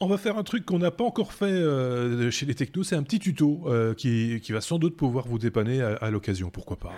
On 0.00 0.06
va 0.06 0.16
faire 0.16 0.38
un 0.38 0.44
truc 0.44 0.64
qu'on 0.64 0.78
n'a 0.78 0.92
pas 0.92 1.02
encore 1.02 1.32
fait 1.32 1.46
euh, 1.46 2.30
chez 2.30 2.46
les 2.46 2.54
technos, 2.54 2.84
c'est 2.84 2.94
un 2.94 3.02
petit 3.02 3.18
tuto 3.18 3.64
euh, 3.66 3.94
qui, 3.94 4.40
qui, 4.40 4.52
va 4.52 4.60
sans 4.60 4.78
doute 4.78 4.96
pouvoir 4.96 5.26
vous 5.26 5.40
dépanner 5.40 5.82
à, 5.82 5.96
à 5.96 6.10
l'occasion, 6.10 6.50
pourquoi 6.50 6.76
pas. 6.76 6.92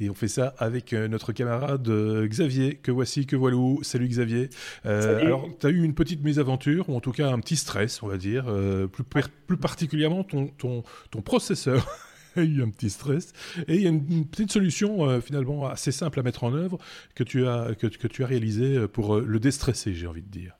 Et 0.00 0.10
on 0.10 0.14
fait 0.14 0.26
ça 0.26 0.54
avec 0.58 0.92
euh, 0.92 1.06
notre 1.06 1.32
camarade 1.32 1.88
Xavier, 2.26 2.74
que 2.74 2.90
voici, 2.90 3.26
que 3.26 3.36
voilà. 3.36 3.56
Salut 3.82 4.08
Xavier. 4.08 4.48
Euh, 4.84 5.20
alors, 5.20 5.48
tu 5.60 5.66
as 5.68 5.70
eu 5.70 5.84
une 5.84 5.94
petite 5.94 6.24
mésaventure, 6.24 6.88
ou 6.88 6.96
en 6.96 7.00
tout 7.00 7.12
cas 7.12 7.30
un 7.30 7.38
petit 7.38 7.56
stress, 7.56 8.02
on 8.02 8.08
va 8.08 8.16
dire. 8.16 8.52
plus, 8.90 9.04
plus 9.46 9.56
particulièrement, 9.56 10.24
ton, 10.24 10.48
ton, 10.48 10.82
ton 11.12 11.22
processeur 11.22 11.86
a 12.36 12.42
eu 12.42 12.62
un 12.62 12.70
petit 12.70 12.90
stress. 12.90 13.32
Et 13.66 13.76
il 13.76 13.82
y 13.82 13.86
a 13.86 13.90
une, 13.90 14.26
petite 14.26 14.52
solution, 14.52 15.20
finalement, 15.20 15.66
assez 15.66 15.92
simple 15.92 16.20
à 16.20 16.22
mettre 16.22 16.44
en 16.44 16.54
œuvre, 16.54 16.78
que 17.14 17.24
tu 17.24 17.46
as, 17.46 17.74
que, 17.74 18.22
as 18.22 18.26
réalisé 18.26 18.88
pour 18.88 19.16
le 19.16 19.40
déstresser, 19.40 19.94
j'ai 19.94 20.06
envie 20.06 20.22
de 20.22 20.30
dire. 20.30 20.58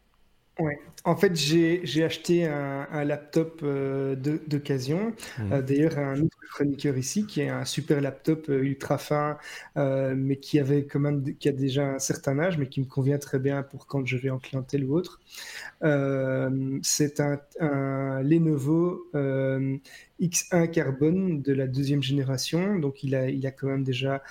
Ouais. 0.58 0.78
En 1.04 1.16
fait, 1.16 1.34
j'ai 1.36 2.04
acheté 2.04 2.46
un, 2.46 2.86
un 2.90 3.04
laptop 3.04 3.60
euh, 3.62 4.16
d'occasion. 4.16 5.14
Mmh. 5.38 5.52
Euh, 5.52 5.62
D'ailleurs, 5.62 5.98
un 5.98 6.20
autre 6.20 6.36
chroniqueur 6.50 6.96
ici 6.98 7.24
qui 7.26 7.40
est 7.40 7.48
un 7.48 7.64
super 7.64 8.00
laptop 8.00 8.48
euh, 8.48 8.62
ultra 8.62 8.98
fin, 8.98 9.38
mais 9.76 10.36
qui 10.36 10.58
avait 10.58 10.84
quand 10.86 10.98
même 10.98 11.22
qui 11.36 11.48
a 11.48 11.52
déjà 11.52 11.86
un 11.86 11.98
certain 11.98 12.38
âge, 12.38 12.58
mais 12.58 12.68
qui 12.68 12.80
me 12.80 12.86
convient 12.86 13.18
très 13.18 13.38
bien 13.38 13.62
pour 13.62 13.86
quand 13.86 14.04
je 14.06 14.16
vais 14.16 14.30
en 14.30 14.38
clientèle 14.38 14.84
ou 14.84 14.96
autre. 14.96 15.20
C'est 16.82 17.20
un, 17.20 17.38
un, 17.60 18.22
Lenovo 18.22 19.06
X1 20.20 20.70
Carbone 20.70 21.42
de 21.42 21.52
la 21.52 21.68
deuxième 21.68 22.02
génération, 22.02 22.78
donc 22.78 23.04
il 23.04 23.14
a 23.14 23.28
il 23.28 23.46
a 23.46 23.52
quand 23.52 23.68
même 23.68 23.84
déjà 23.84 24.22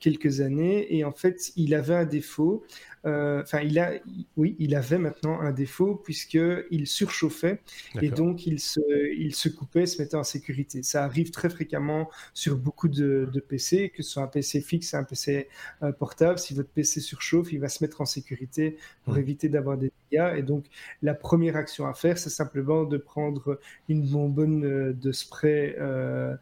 quelques 0.00 0.40
années. 0.40 0.94
Et 0.94 1.04
en 1.04 1.12
fait, 1.12 1.52
il 1.56 1.74
avait 1.74 1.94
un 1.94 2.04
défaut. 2.04 2.64
Enfin, 3.04 3.60
il 3.60 3.78
a 3.78 3.92
oui, 4.36 4.56
il 4.58 4.74
avait 4.74 4.98
maintenant 4.98 5.40
un 5.40 5.52
défaut 5.52 6.01
puisqu'il 6.02 6.86
surchauffait 6.86 7.60
et 8.00 8.10
donc 8.10 8.46
il 8.46 8.60
se, 8.60 8.80
il 9.16 9.34
se 9.34 9.48
coupait, 9.48 9.86
se 9.86 10.00
mettait 10.00 10.16
en 10.16 10.24
sécurité. 10.24 10.82
Ça 10.82 11.04
arrive 11.04 11.30
très 11.30 11.50
fréquemment 11.50 12.10
sur 12.34 12.56
beaucoup 12.56 12.88
de, 12.88 13.28
de 13.32 13.40
PC, 13.40 13.90
que 13.90 14.02
ce 14.02 14.10
soit 14.10 14.22
un 14.22 14.28
PC 14.28 14.60
fixe, 14.60 14.94
un 14.94 15.04
PC 15.04 15.48
euh, 15.82 15.92
portable. 15.92 16.38
Si 16.38 16.54
votre 16.54 16.70
PC 16.70 17.00
surchauffe, 17.00 17.52
il 17.52 17.60
va 17.60 17.68
se 17.68 17.82
mettre 17.84 18.00
en 18.00 18.06
sécurité 18.06 18.76
pour 19.04 19.14
mmh. 19.14 19.18
éviter 19.18 19.48
d'avoir 19.48 19.78
des 19.78 19.92
dégâts. 20.10 20.34
Et 20.36 20.42
donc, 20.42 20.66
la 21.02 21.14
première 21.14 21.56
action 21.56 21.86
à 21.86 21.94
faire, 21.94 22.18
c'est 22.18 22.30
simplement 22.30 22.84
de 22.84 22.96
prendre 22.96 23.58
une 23.88 24.06
bonbonne 24.06 24.64
euh, 24.64 24.92
de 24.92 25.12
spray 25.12 25.76
euh, 25.78 26.34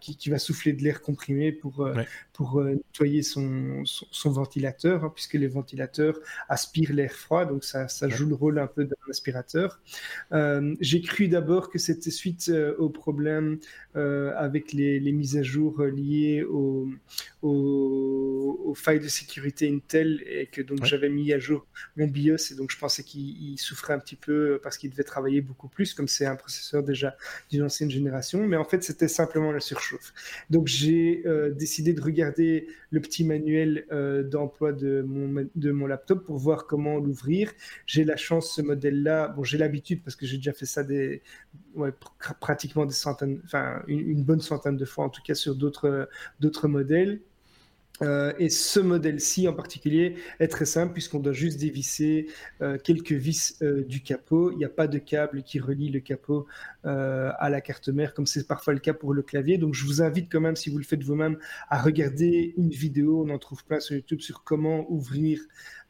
qui, 0.00 0.16
qui, 0.16 0.30
va 0.30 0.38
souffler 0.38 0.72
de 0.72 0.82
l'air 0.82 1.02
comprimé 1.02 1.52
pour, 1.52 1.80
ouais. 1.80 2.06
Pour 2.32 2.60
euh, 2.60 2.74
nettoyer 2.74 3.22
son, 3.22 3.84
son, 3.84 4.06
son 4.10 4.30
ventilateur, 4.30 5.04
hein, 5.04 5.12
puisque 5.14 5.34
les 5.34 5.48
ventilateurs 5.48 6.18
aspirent 6.48 6.92
l'air 6.92 7.12
froid, 7.12 7.44
donc 7.44 7.64
ça, 7.64 7.88
ça 7.88 8.08
joue 8.08 8.26
le 8.26 8.34
rôle 8.34 8.58
un 8.58 8.66
peu 8.66 8.84
d'un 8.84 8.96
aspirateur. 9.10 9.80
Euh, 10.32 10.74
J'ai 10.80 11.02
cru 11.02 11.28
d'abord 11.28 11.70
que 11.70 11.78
c'était 11.78 12.10
suite 12.10 12.48
euh, 12.48 12.74
au 12.78 12.88
problème 12.88 13.58
euh, 13.96 14.32
avec 14.36 14.72
les, 14.72 14.98
les, 14.98 15.12
mises 15.12 15.36
à 15.36 15.42
jour 15.42 15.82
liées 15.82 16.42
aux 16.42 16.88
au, 17.42 18.72
failles 18.74 19.00
de 19.00 19.08
sécurité 19.08 19.68
Intel 19.68 20.22
et 20.26 20.46
que 20.46 20.62
donc 20.62 20.80
ouais. 20.80 20.86
j'avais 20.86 21.10
mis 21.10 21.32
à 21.32 21.38
jour 21.38 21.66
mon 21.96 22.06
BIOS 22.06 22.52
et 22.52 22.54
donc 22.54 22.70
je 22.70 22.78
pensais 22.78 23.02
qu'il 23.02 23.58
souffrait 23.58 23.92
un 23.92 23.98
petit 23.98 24.16
peu 24.16 24.58
parce 24.62 24.78
qu'il 24.78 24.90
devait 24.90 25.02
travailler 25.02 25.42
beaucoup 25.42 25.68
plus 25.68 25.92
comme 25.92 26.08
c'est 26.08 26.24
un 26.24 26.36
processeur 26.36 26.82
déjà 26.82 27.14
d'une 27.50 27.62
ancienne 27.62 27.90
génération 27.90 28.46
mais 28.46 28.56
en 28.56 28.64
fait 28.64 28.82
c'était 28.82 29.08
simplement 29.08 29.52
la 29.52 29.60
surchauffe 29.60 30.14
donc 30.48 30.68
j'ai 30.68 31.22
décidé 31.54 31.92
de 31.92 32.00
regarder 32.00 32.21
le 32.22 33.00
petit 33.00 33.24
manuel 33.24 33.86
euh, 33.92 34.22
d'emploi 34.22 34.72
de 34.72 35.02
mon, 35.02 35.46
de 35.54 35.70
mon 35.70 35.86
laptop 35.86 36.24
pour 36.24 36.36
voir 36.38 36.66
comment 36.66 36.98
l'ouvrir. 36.98 37.52
J'ai 37.86 38.04
la 38.04 38.16
chance 38.16 38.54
ce 38.54 38.62
modèle 38.62 39.02
là 39.02 39.28
bon 39.28 39.44
j'ai 39.44 39.58
l'habitude 39.58 40.02
parce 40.02 40.16
que 40.16 40.26
j'ai 40.26 40.36
déjà 40.36 40.52
fait 40.52 40.66
ça 40.66 40.82
des 40.82 41.22
pratiquement 42.40 42.86
des 42.86 42.94
centaines 42.94 43.40
enfin 43.44 43.82
une, 43.86 44.00
une, 44.00 44.24
bonne 44.24 44.40
centaine 44.40 44.76
de 44.76 44.84
fois 44.84 45.04
en 45.04 45.10
tout 45.10 45.22
cas 45.22 45.34
sur 45.34 45.54
d'autres 45.54 46.68
modèles 46.68 47.20
euh, 48.00 48.32
et 48.38 48.48
ce 48.48 48.80
modèle-ci 48.80 49.46
en 49.46 49.52
particulier 49.52 50.16
est 50.40 50.48
très 50.48 50.64
simple 50.64 50.92
puisqu'on 50.92 51.20
doit 51.20 51.32
juste 51.32 51.60
dévisser 51.60 52.26
euh, 52.62 52.78
quelques 52.78 53.12
vis 53.12 53.56
euh, 53.62 53.84
du 53.84 54.02
capot. 54.02 54.50
Il 54.50 54.58
n'y 54.58 54.64
a 54.64 54.70
pas 54.70 54.88
de 54.88 54.98
câble 54.98 55.42
qui 55.42 55.60
relie 55.60 55.90
le 55.90 56.00
capot 56.00 56.46
à 56.84 57.48
la 57.48 57.60
carte 57.60 57.88
mère 57.90 58.12
comme 58.12 58.26
c'est 58.26 58.44
parfois 58.44 58.72
le 58.72 58.80
cas 58.80 58.92
pour 58.92 59.14
le 59.14 59.22
clavier. 59.22 59.56
Donc 59.56 59.72
je 59.72 59.84
vous 59.84 60.02
invite 60.02 60.28
quand 60.32 60.40
même, 60.40 60.56
si 60.56 60.68
vous 60.68 60.78
le 60.78 60.84
faites 60.84 61.04
vous-même, 61.04 61.38
à 61.70 61.80
regarder 61.80 62.54
une 62.56 62.70
vidéo. 62.70 63.24
On 63.24 63.30
en 63.30 63.38
trouve 63.38 63.64
plein 63.64 63.78
sur 63.78 63.94
YouTube 63.94 64.20
sur 64.20 64.42
comment 64.42 64.90
ouvrir 64.90 65.40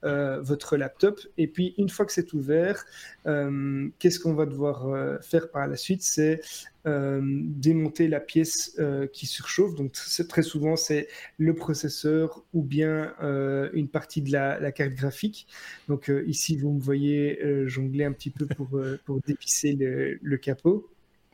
votre 0.02 0.76
laptop. 0.76 1.20
Et 1.38 1.46
puis, 1.46 1.74
une 1.78 1.88
fois 1.88 2.06
que 2.06 2.12
c'est 2.12 2.32
ouvert, 2.32 2.84
euh, 3.26 3.88
qu'est-ce 3.98 4.18
qu'on 4.18 4.34
va 4.34 4.46
devoir 4.46 4.88
euh, 4.88 5.18
faire 5.20 5.50
par 5.50 5.66
la 5.66 5.76
suite? 5.76 6.02
C'est 6.02 6.40
euh, 6.84 7.20
démonter 7.22 8.08
la 8.08 8.18
pièce 8.18 8.74
euh, 8.80 9.06
qui 9.06 9.26
surchauffe. 9.26 9.76
Donc, 9.76 9.92
très 10.28 10.42
souvent, 10.42 10.74
c'est 10.74 11.06
le 11.38 11.54
processeur 11.54 12.42
ou 12.52 12.62
bien 12.62 13.14
euh, 13.22 13.70
une 13.72 13.86
partie 13.86 14.20
de 14.20 14.32
la, 14.32 14.72
carte 14.72 14.94
graphique. 14.94 15.46
Donc, 15.88 16.10
ici, 16.26 16.56
vous 16.56 16.72
me 16.72 16.80
voyez 16.80 17.38
jongler 17.66 18.04
un 18.04 18.12
petit 18.12 18.30
peu 18.30 18.46
pour, 18.46 18.80
pour 19.04 19.20
dépisser 19.20 19.76
le 20.20 20.36
capot. 20.38 20.88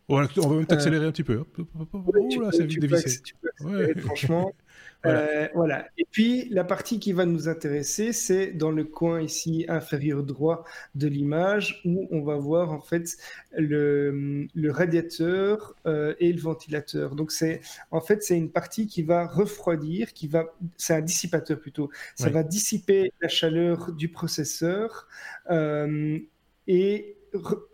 On 0.09 0.49
va 0.49 0.57
même 0.57 0.67
t'accélérer 0.67 1.07
un 1.07 1.13
petit 1.13 1.25
peu. 1.25 1.45
Oh 1.93 2.41
là, 2.41 2.51
c'est 2.51 2.65
vite 2.65 2.81
dévissé. 2.81 3.21
Ouais. 3.61 3.95
Franchement, 3.99 4.53
voilà. 5.05 5.21
Euh, 5.21 5.49
voilà. 5.55 5.89
Et 5.99 6.07
puis, 6.11 6.49
la 6.51 6.65
partie 6.65 6.99
qui 6.99 7.13
va 7.13 7.27
nous 7.27 7.49
intéresser, 7.49 8.15
c'est 8.15 8.53
dans 8.53 8.71
le 8.71 8.85
coin 8.85 9.21
ici 9.21 9.67
inférieur 9.69 10.23
droit 10.23 10.65
de 10.95 11.09
l'image 11.09 11.83
où 11.85 12.09
on 12.11 12.23
va 12.23 12.37
voir 12.37 12.73
en 12.73 12.81
fait 12.81 13.17
le, 13.53 14.47
le 14.55 14.71
radiateur 14.71 15.75
euh, 15.87 16.15
et 16.21 16.33
le 16.33 16.41
ventilateur. 16.41 17.15
Donc, 17.15 17.31
c'est 17.31 17.61
en 17.91 18.01
fait, 18.01 18.23
c'est 18.23 18.37
une 18.37 18.51
partie 18.51 18.87
qui 18.87 19.03
va 19.03 19.27
refroidir, 19.27 20.15
qui 20.15 20.27
va, 20.27 20.47
c'est 20.79 20.95
un 20.95 21.03
dissipateur 21.03 21.61
plutôt. 21.61 21.91
Ça 22.15 22.29
oui. 22.29 22.33
va 22.33 22.43
dissiper 22.43 23.13
la 23.21 23.29
chaleur 23.29 23.93
du 23.93 24.09
processeur 24.09 25.07
euh, 25.51 26.19
et 26.67 27.18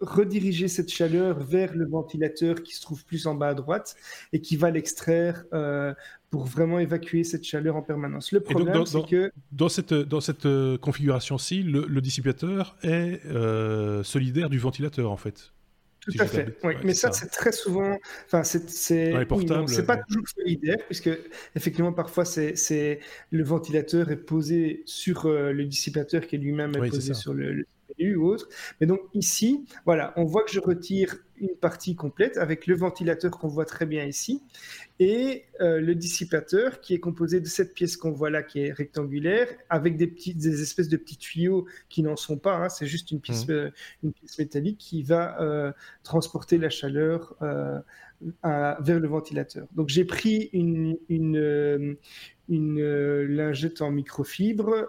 rediriger 0.01 0.69
cette 0.69 0.91
chaleur 0.91 1.39
vers 1.39 1.75
le 1.75 1.87
ventilateur 1.87 2.63
qui 2.63 2.75
se 2.75 2.83
trouve 2.83 3.05
plus 3.05 3.27
en 3.27 3.35
bas 3.35 3.49
à 3.49 3.55
droite 3.55 3.97
et 4.33 4.41
qui 4.41 4.57
va 4.57 4.71
l'extraire 4.71 5.45
euh, 5.53 5.95
pour 6.31 6.47
vraiment 6.47 6.79
évacuer 6.81 7.23
cette 7.23 7.45
chaleur 7.45 7.77
en 7.77 7.83
permanence. 7.83 8.33
Le 8.33 8.41
problème, 8.41 8.85
c'est 8.87 9.07
que 9.07 9.33
dans 9.53 9.69
cette 9.69 9.95
dans 9.95 10.21
cette 10.21 10.47
euh, 10.47 10.77
configuration-ci, 10.79 11.63
le, 11.63 11.87
le, 11.87 12.01
dissipateur 12.01 12.77
est 12.83 13.25
euh, 13.27 14.03
solidaire 14.03 14.51
du 14.51 14.59
ventilateur 14.59 15.11
en 15.11 15.17
fait. 15.17 15.53
Tout 16.01 16.11
si 16.11 16.21
à 16.21 16.27
fait. 16.27 16.59
Oui. 16.63 16.75
Ouais, 16.75 16.81
mais 16.85 16.93
ça, 16.93 17.13
ça. 17.13 17.21
c'est 17.21 17.29
très 17.29 17.53
souvent. 17.53 17.99
Enfin, 18.27 18.43
c'est 18.43 18.69
c'est 18.69 19.17
oui, 19.17 19.25
pas 19.25 19.97
toujours 19.97 20.29
solidaire 20.29 20.79
puisque 20.87 21.11
effectivement 21.55 21.93
parfois 21.93 22.25
c'est 22.25 23.01
le 23.31 23.45
ventilateur 23.45 24.11
est 24.11 24.17
posé 24.17 24.83
sur 24.85 25.27
euh, 25.27 25.53
le 25.53 25.65
dissipateur 25.65 26.27
qui 26.27 26.37
lui-même 26.37 26.75
est 26.77 26.81
oui, 26.81 26.91
posé 26.91 27.15
sur 27.15 27.33
le, 27.33 27.53
le 27.53 27.67
ou 27.99 28.27
autre. 28.27 28.49
Mais 28.81 28.87
donc 28.87 29.01
ici, 29.15 29.65
voilà, 29.85 30.13
on 30.17 30.25
voit 30.25 30.45
que 30.45 30.53
je 30.53 30.61
retire 30.61 31.17
une 31.39 31.57
partie 31.57 31.97
complète 31.97 32.37
avec 32.37 32.67
le 32.67 32.77
ventilateur 32.77 33.31
qu'on 33.33 33.49
voit 33.49 33.65
très 33.65 33.87
bien 33.87 34.05
ici 34.05 34.43
et 35.01 35.45
euh, 35.61 35.81
le 35.81 35.95
dissipateur 35.95 36.81
qui 36.81 36.95
est 36.95 37.01
composé 37.01 37.41
de 37.41 37.47
cette 37.47 37.75
pièce 37.75 37.97
qu'on 37.97 38.13
voit 38.13 38.31
là 38.31 38.43
qui 38.43 38.61
est 38.61 38.73
rectangulaire 38.73 39.49
avec 39.69 39.97
des 39.97 40.07
petites 40.07 40.39
des 40.39 40.63
espèces 40.63 40.89
de 40.89 40.97
petits 40.97 41.17
tuyaux 41.17 41.67
qui 41.89 42.03
n'en 42.03 42.17
sont 42.17 42.39
pas 42.39 42.57
hein, 42.57 42.69
c'est 42.69 42.87
juste 42.87 43.11
une 43.11 43.21
pièce 43.21 43.49
mmh. 43.49 43.53
euh, 43.53 43.71
une 44.05 44.13
pièce 44.13 44.39
métallique 44.39 44.79
qui 44.79 45.03
va 45.03 45.41
euh, 45.41 45.73
transporter 46.05 46.59
la 46.59 46.71
chaleur 46.71 47.35
à, 48.43 48.79
vers 48.81 49.01
le 49.01 49.09
ventilateur 49.09 49.67
donc 49.73 49.89
j'ai 49.89 50.05
pris 50.05 50.51
une 50.53 50.97
une, 51.09 51.97
une 52.49 53.25
lingette 53.25 53.83
en 53.83 53.91
microfibre 53.91 54.89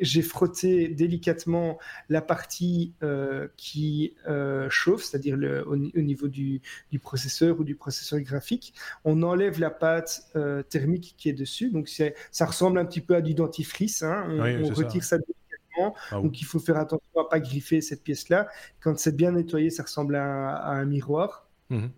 j'ai 0.00 0.22
frotté 0.22 0.88
délicatement 0.88 1.78
la 2.08 2.20
partie 2.20 2.94
euh, 3.02 3.48
qui 3.56 4.14
euh, 4.28 4.68
chauffe, 4.70 5.04
c'est-à-dire 5.04 5.36
au, 5.66 5.72
au, 5.72 5.76
niveau 5.76 6.28
du, 6.28 6.60
du, 6.90 6.98
processeur 6.98 7.58
ou 7.60 7.64
du 7.64 7.74
processeur 7.74 8.20
graphique. 8.20 8.74
On 9.04 9.22
enlève 9.22 9.60
la 9.60 9.70
pâte 9.70 10.22
euh, 10.36 10.62
thermique 10.62 11.14
qui 11.16 11.28
est 11.28 11.34
dessus, 11.34 11.70
donc 11.70 11.88
ça 11.88 12.46
ressemble 12.46 12.78
un 12.78 12.84
petit 12.84 13.00
peu 13.00 13.14
à 13.14 13.20
du 13.20 13.34
dentifrice. 13.34 14.02
Hein. 14.02 14.26
On, 14.28 14.42
oui, 14.42 14.56
on 14.62 14.74
retire 14.74 15.04
ça, 15.04 15.16
ça 15.16 15.18
délicatement, 15.18 15.94
ah, 16.10 16.20
donc 16.20 16.40
il 16.40 16.44
faut 16.44 16.58
faire 16.58 16.76
attention 16.76 17.20
à 17.20 17.28
pas 17.28 17.40
griffer 17.40 17.80
cette 17.80 18.02
pièce-là. 18.02 18.48
Quand 18.80 18.98
c'est 18.98 19.16
bien 19.16 19.32
nettoyé, 19.32 19.70
ça 19.70 19.82
ressemble 19.82 20.16
à, 20.16 20.56
à 20.56 20.72
un 20.72 20.84
miroir. 20.84 21.48
Mmh. 21.70 21.88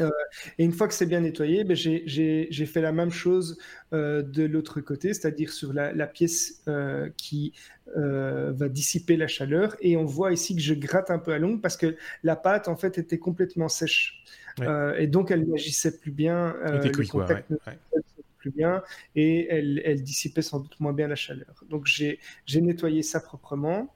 Euh, 0.00 0.10
et 0.58 0.64
une 0.64 0.72
fois 0.72 0.88
que 0.88 0.94
c'est 0.94 1.06
bien 1.06 1.20
nettoyé, 1.20 1.64
ben 1.64 1.76
j'ai 1.76 2.66
fait 2.66 2.80
la 2.80 2.92
même 2.92 3.10
chose 3.10 3.58
euh, 3.92 4.22
de 4.22 4.44
l'autre 4.44 4.80
côté, 4.80 5.14
c'est-à-dire 5.14 5.52
sur 5.52 5.72
la, 5.72 6.06
pièce 6.06 6.62
euh, 6.68 7.08
qui 7.16 7.52
va 7.94 8.68
dissiper 8.68 9.16
la 9.16 9.26
chaleur. 9.26 9.76
Et 9.80 9.96
on 9.96 10.04
voit 10.04 10.32
ici 10.32 10.54
que 10.56 10.62
je 10.62 10.74
gratte 10.74 11.10
un 11.10 11.18
peu 11.18 11.32
à 11.32 11.38
l'ongle 11.38 11.60
parce 11.60 11.76
que 11.76 11.96
la 12.22 12.36
pâte 12.36 12.68
en 12.68 12.76
fait 12.76 12.98
était 12.98 13.18
complètement 13.18 13.68
sèche. 13.68 14.24
et 14.98 15.06
donc 15.06 15.30
elle 15.30 15.48
n'agissait 15.48 15.98
plus 15.98 16.12
bien. 16.12 16.54
le 16.62 17.08
contact 17.08 17.52
plus 18.38 18.50
bien 18.50 18.82
et 19.16 19.46
elle, 19.48 19.80
elle 19.86 20.02
dissipait 20.02 20.42
sans 20.42 20.60
doute 20.60 20.78
moins 20.80 20.92
bien 20.92 21.08
la 21.08 21.14
chaleur. 21.14 21.64
Donc 21.68 21.86
j'ai 21.86 22.18
nettoyé 22.60 23.02
ça 23.02 23.20
proprement. 23.20 23.94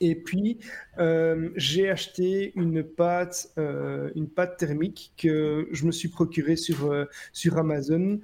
Et 0.00 0.14
puis, 0.14 0.58
euh, 0.98 1.50
j'ai 1.56 1.90
acheté 1.90 2.52
une 2.56 2.82
pâte, 2.84 3.52
euh, 3.58 4.10
une 4.14 4.28
pâte 4.28 4.58
thermique 4.58 5.12
que 5.16 5.68
je 5.72 5.86
me 5.86 5.92
suis 5.92 6.08
procurée 6.08 6.56
sur, 6.56 6.90
euh, 6.90 7.06
sur 7.32 7.58
Amazon. 7.58 8.20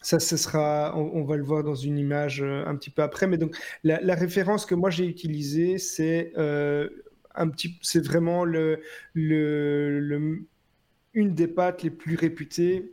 ça, 0.00 0.20
ce 0.20 0.36
sera, 0.36 0.96
on, 0.96 1.24
va 1.24 1.36
le 1.36 1.42
voir 1.42 1.64
dans 1.64 1.74
une 1.74 1.98
image 1.98 2.42
un 2.42 2.76
petit 2.76 2.90
peu 2.90 3.02
après. 3.02 3.26
Mais 3.26 3.36
donc, 3.36 3.56
la, 3.84 4.14
référence 4.14 4.64
que 4.64 4.74
moi 4.74 4.90
j'ai 4.90 5.06
utilisée, 5.06 5.78
c'est 5.78 6.32
un 6.36 7.48
petit, 7.48 7.78
c'est 7.82 8.04
vraiment 8.04 8.44
le, 8.44 8.80
le, 9.14 10.44
une 11.14 11.34
des 11.34 11.48
pâtes 11.48 11.82
les 11.82 11.90
plus 11.90 12.16
réputées. 12.16 12.92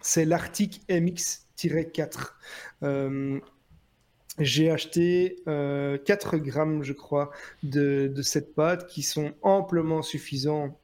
C'est 0.00 0.24
l'Arctic 0.24 0.82
MX-4 0.88 2.32
j'ai 4.38 4.70
acheté 4.70 5.36
4 5.44 5.48
euh, 5.48 6.38
grammes, 6.38 6.82
je 6.82 6.92
crois, 6.92 7.30
de, 7.62 8.10
de, 8.14 8.22
cette 8.22 8.54
pâte 8.54 8.86
qui 8.86 9.02
sont 9.02 9.32
amplement 9.42 10.02
suffisants 10.02 10.78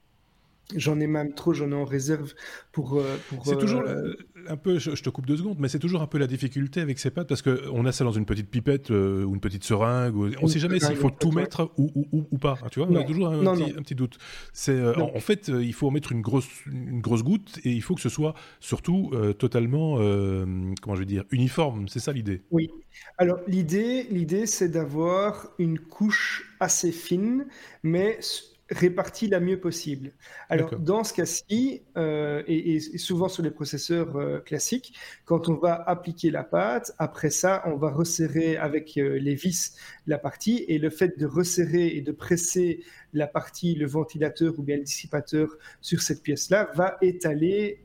J'en 0.77 1.00
ai 1.00 1.06
même 1.06 1.33
trop, 1.33 1.55
j'en 1.55 1.71
ai 1.71 1.75
en 1.75 1.87
réserve 1.87 2.35
pour. 2.73 2.99
Euh, 2.99 3.17
c'est 3.43 3.56
toujours 3.56 3.81
euh, 3.81 4.12
un 4.49 4.56
peu, 4.56 4.79
je, 4.79 4.90
te 4.90 5.11
coupe 5.11 5.26
deux 5.26 5.37
secondes, 5.37 5.58
mais 5.58 5.69
c'est 5.69 5.79
toujours 5.79 6.02
un 6.02 6.06
peu 6.06 6.19
la 6.19 6.26
difficulté 6.26 6.81
avec 6.81 6.99
ces 6.99 7.11
pâtes 7.11 7.29
parce 7.29 7.43
qu'on 7.43 7.85
a 7.87 7.93
ça 7.93 8.05
dans 8.05 8.12
une 8.12 8.26
petite 8.26 8.50
pipette 8.50 8.90
euh, 8.90 9.25
ou 9.25 9.35
une 9.35 9.40
petite 9.40 9.64
seringue. 9.64 10.17
on 10.17 10.46
ne 10.46 10.49
sait 10.49 10.58
jamais 10.58 10.81
s'il 10.81 10.96
faut 10.96 11.11
tout 11.11 11.32
mettre 11.32 11.70
ou, 11.76 11.90
ou, 12.12 12.26
ou, 12.31 12.38
pas. 12.38 12.58
Tu 12.70 12.81
vois, 12.81 12.88
on 12.88 12.96
a 12.96 13.05
toujours 13.05 13.29
un, 13.29 13.55
petit, 13.55 13.75
un 13.76 13.82
petit, 13.82 13.94
doute. 13.94 14.19
C'est 14.52 14.81
en, 14.96 15.20
fait, 15.20 15.49
il 15.49 15.73
faut 15.73 15.88
en 15.88 15.90
mettre 15.90 16.12
une 16.12 16.23
grosse, 16.23 16.49
une 16.67 17.00
grosse 17.00 17.23
goutte 17.23 17.61
et 17.64 17.73
il 17.73 17.82
faut 17.82 17.94
que 17.94 18.00
ce 18.00 18.08
soit 18.08 18.35
surtout 18.61 19.12
totalement, 19.38 19.96
comment 19.96 20.94
je 20.94 21.00
vais 21.00 21.06
dire, 21.06 21.25
uniforme. 21.31 21.88
C'est 21.88 22.00
ça 22.00 22.12
l'idée. 22.12 22.43
Oui. 22.50 22.70
Alors 23.17 23.38
l'idée, 23.46 24.06
l'idée, 24.11 24.46
c'est 24.46 24.69
d'avoir 24.69 25.49
une 25.58 25.79
couche 25.79 26.55
assez 26.61 26.93
fine, 26.93 27.46
mais 27.82 28.19
répartie 28.70 29.29
la 29.29 29.41
mieux 29.41 29.59
possible. 29.59 30.12
Alors, 30.49 30.79
dans 30.79 31.03
ce 31.05 31.15
cas-ci, 31.15 31.82
euh, 31.97 32.43
et, 32.47 32.81
souvent 32.99 33.29
sur 33.29 33.43
les 33.43 33.50
processeurs 33.50 34.17
euh, 34.17 34.41
classiques, 34.41 34.94
quand 35.25 35.49
on 35.49 35.55
va 35.55 35.75
appliquer 35.75 36.31
la 36.31 36.44
pâte, 36.44 36.93
après 36.99 37.31
ça, 37.31 37.62
on 37.67 37.76
va 37.76 37.91
resserrer 37.91 38.56
avec 38.56 38.97
euh, 38.99 39.19
les 39.19 39.35
vis 39.35 39.75
la 40.06 40.19
partie, 40.19 40.65
et 40.69 40.79
le 40.79 40.91
fait 40.91 41.19
de 41.19 41.26
resserrer 41.26 41.88
et 41.88 42.03
de 42.03 42.12
presser 42.12 42.85
la 43.15 43.26
partie, 43.26 43.75
le 43.75 43.87
ventilateur 43.87 44.59
ou 44.59 44.62
bien 44.62 44.76
le 44.76 44.85
dissipateur 44.85 45.49
sur 45.81 46.03
cette 46.03 46.23
pièce-là, 46.23 46.69
va 46.75 46.99
étaler 47.00 47.82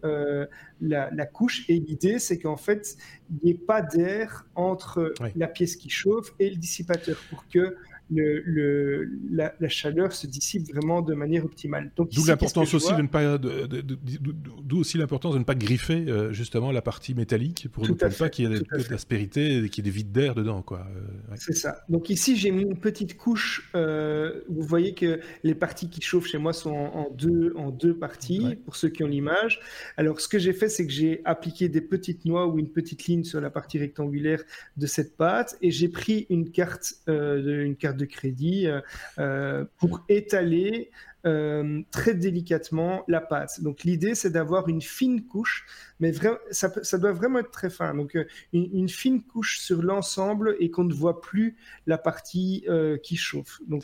la, 0.81 1.25
couche. 1.25 1.63
Et 1.69 1.79
l'idée, 1.79 2.19
c'est 2.19 2.39
qu'en 2.39 2.57
fait, 2.57 2.97
il 3.29 3.39
n'y 3.45 3.51
ait 3.51 3.65
pas 3.65 3.81
d'air 3.81 4.45
entre 4.56 5.13
la 5.36 5.47
pièce 5.47 5.77
qui 5.77 5.89
chauffe 5.89 6.33
et 6.39 6.50
le 6.50 6.57
dissipateur 6.57 7.18
pour 7.29 7.47
que 7.47 7.77
le, 8.11 9.09
la, 9.31 9.69
chaleur 9.69 10.13
se 10.13 10.27
dissipe 10.27 10.67
vraiment 10.71 11.01
de 11.01 11.13
manière 11.13 11.45
optimale. 11.45 11.91
D'où 11.95 12.25
l'importance 12.25 12.73
aussi 12.73 12.94
de 12.94 13.01
ne 13.01 13.07
pas, 13.07 13.38
d'où 13.38 14.79
aussi 14.79 14.97
l'importance 14.97 15.33
de 15.33 15.39
ne 15.39 15.44
pas 15.44 15.55
griffer 15.55 16.05
euh, 16.07 16.33
justement 16.33 16.71
la 16.71 16.81
partie 16.81 17.13
métallique 17.13 17.67
pour 17.71 17.88
ne 17.88 17.94
pas 17.94 18.29
qu'il 18.29 18.50
y 18.50 18.53
ait 18.53 18.59
de 18.59 18.65
l'aspérité 18.91 19.57
et 19.57 19.69
qu'il 19.69 19.85
y 19.85 19.88
ait 19.88 19.91
des 19.91 19.95
vides 19.95 20.11
d'air 20.11 20.35
dedans, 20.35 20.61
quoi. 20.61 20.88
Euh, 20.95 21.35
C'est 21.35 21.55
ça. 21.55 21.83
Donc 21.89 22.09
ici 22.09 22.35
j'ai 22.35 22.51
mis 22.51 22.63
une 22.63 22.77
petite 22.77 23.17
couche. 23.17 23.71
Euh, 23.75 24.41
vous 24.50 24.63
voyez 24.63 24.94
que 24.94 25.19
les 25.44 25.55
parties 25.55 25.89
qui 25.89 26.01
chauffent 26.01 26.27
chez 26.27 26.38
moi 26.38 26.53
sont 26.53 26.71
en, 26.71 27.09
deux, 27.11 27.53
en 27.55 27.71
deux 27.71 27.95
parties 27.95 28.57
pour 28.65 28.75
ceux 28.75 28.89
qui 28.89 29.03
ont 29.03 29.07
l'image. 29.07 29.61
Alors 29.97 30.19
ce 30.19 30.27
que 30.27 30.39
j'ai 30.39 30.53
fait, 30.53 30.69
c'est 30.69 30.85
que 30.85 30.91
j'ai 30.91 31.21
appliqué 31.25 31.69
des 31.69 31.81
petites 31.81 32.25
noix 32.25 32.47
ou 32.47 32.59
une 32.59 32.69
petite 32.69 33.05
ligne 33.05 33.23
sur 33.23 33.41
la 33.41 33.50
partie 33.50 33.79
rectangulaire 33.79 34.44
de 34.77 34.85
cette 34.85 35.15
pâte 35.15 35.57
et 35.61 35.71
j'ai 35.71 35.88
pris 35.88 36.25
une 36.29 36.51
carte, 36.51 36.95
de, 37.07 37.63
une 37.63 37.75
carte 37.75 37.93
de 37.94 38.06
crédit 38.06 38.68
euh, 38.68 38.81
euh, 39.19 39.66
pour 39.78 40.04
étaler 40.10 40.92
euh, 41.25 41.81
très 41.92 42.13
délicatement 42.13 43.04
la 43.07 43.22
pâte. 43.22 43.62
Donc 43.62 43.84
l'idée 43.84 44.13
c'est 44.13 44.30
d'avoir 44.30 44.68
une 44.68 44.81
fine 44.81 45.25
couche, 45.25 45.66
mais 46.00 46.12
ça, 46.51 46.72
ça, 46.84 46.98
doit 46.98 47.13
vraiment 47.13 47.40
être 47.40 47.51
très 47.51 47.69
fin. 47.69 47.94
Donc 47.95 48.18
une, 48.51 48.90
fine 48.90 49.24
couche 49.24 49.60
sur 49.60 49.81
l'ensemble 49.81 50.57
et 50.60 50.69
qu'on 50.69 50.84
ne 50.84 50.94
voit 50.94 51.22
plus 51.22 51.56
la 51.88 51.98
partie 51.98 52.66
qui 53.04 53.16
chauffe. 53.16 53.60
Donc 53.68 53.84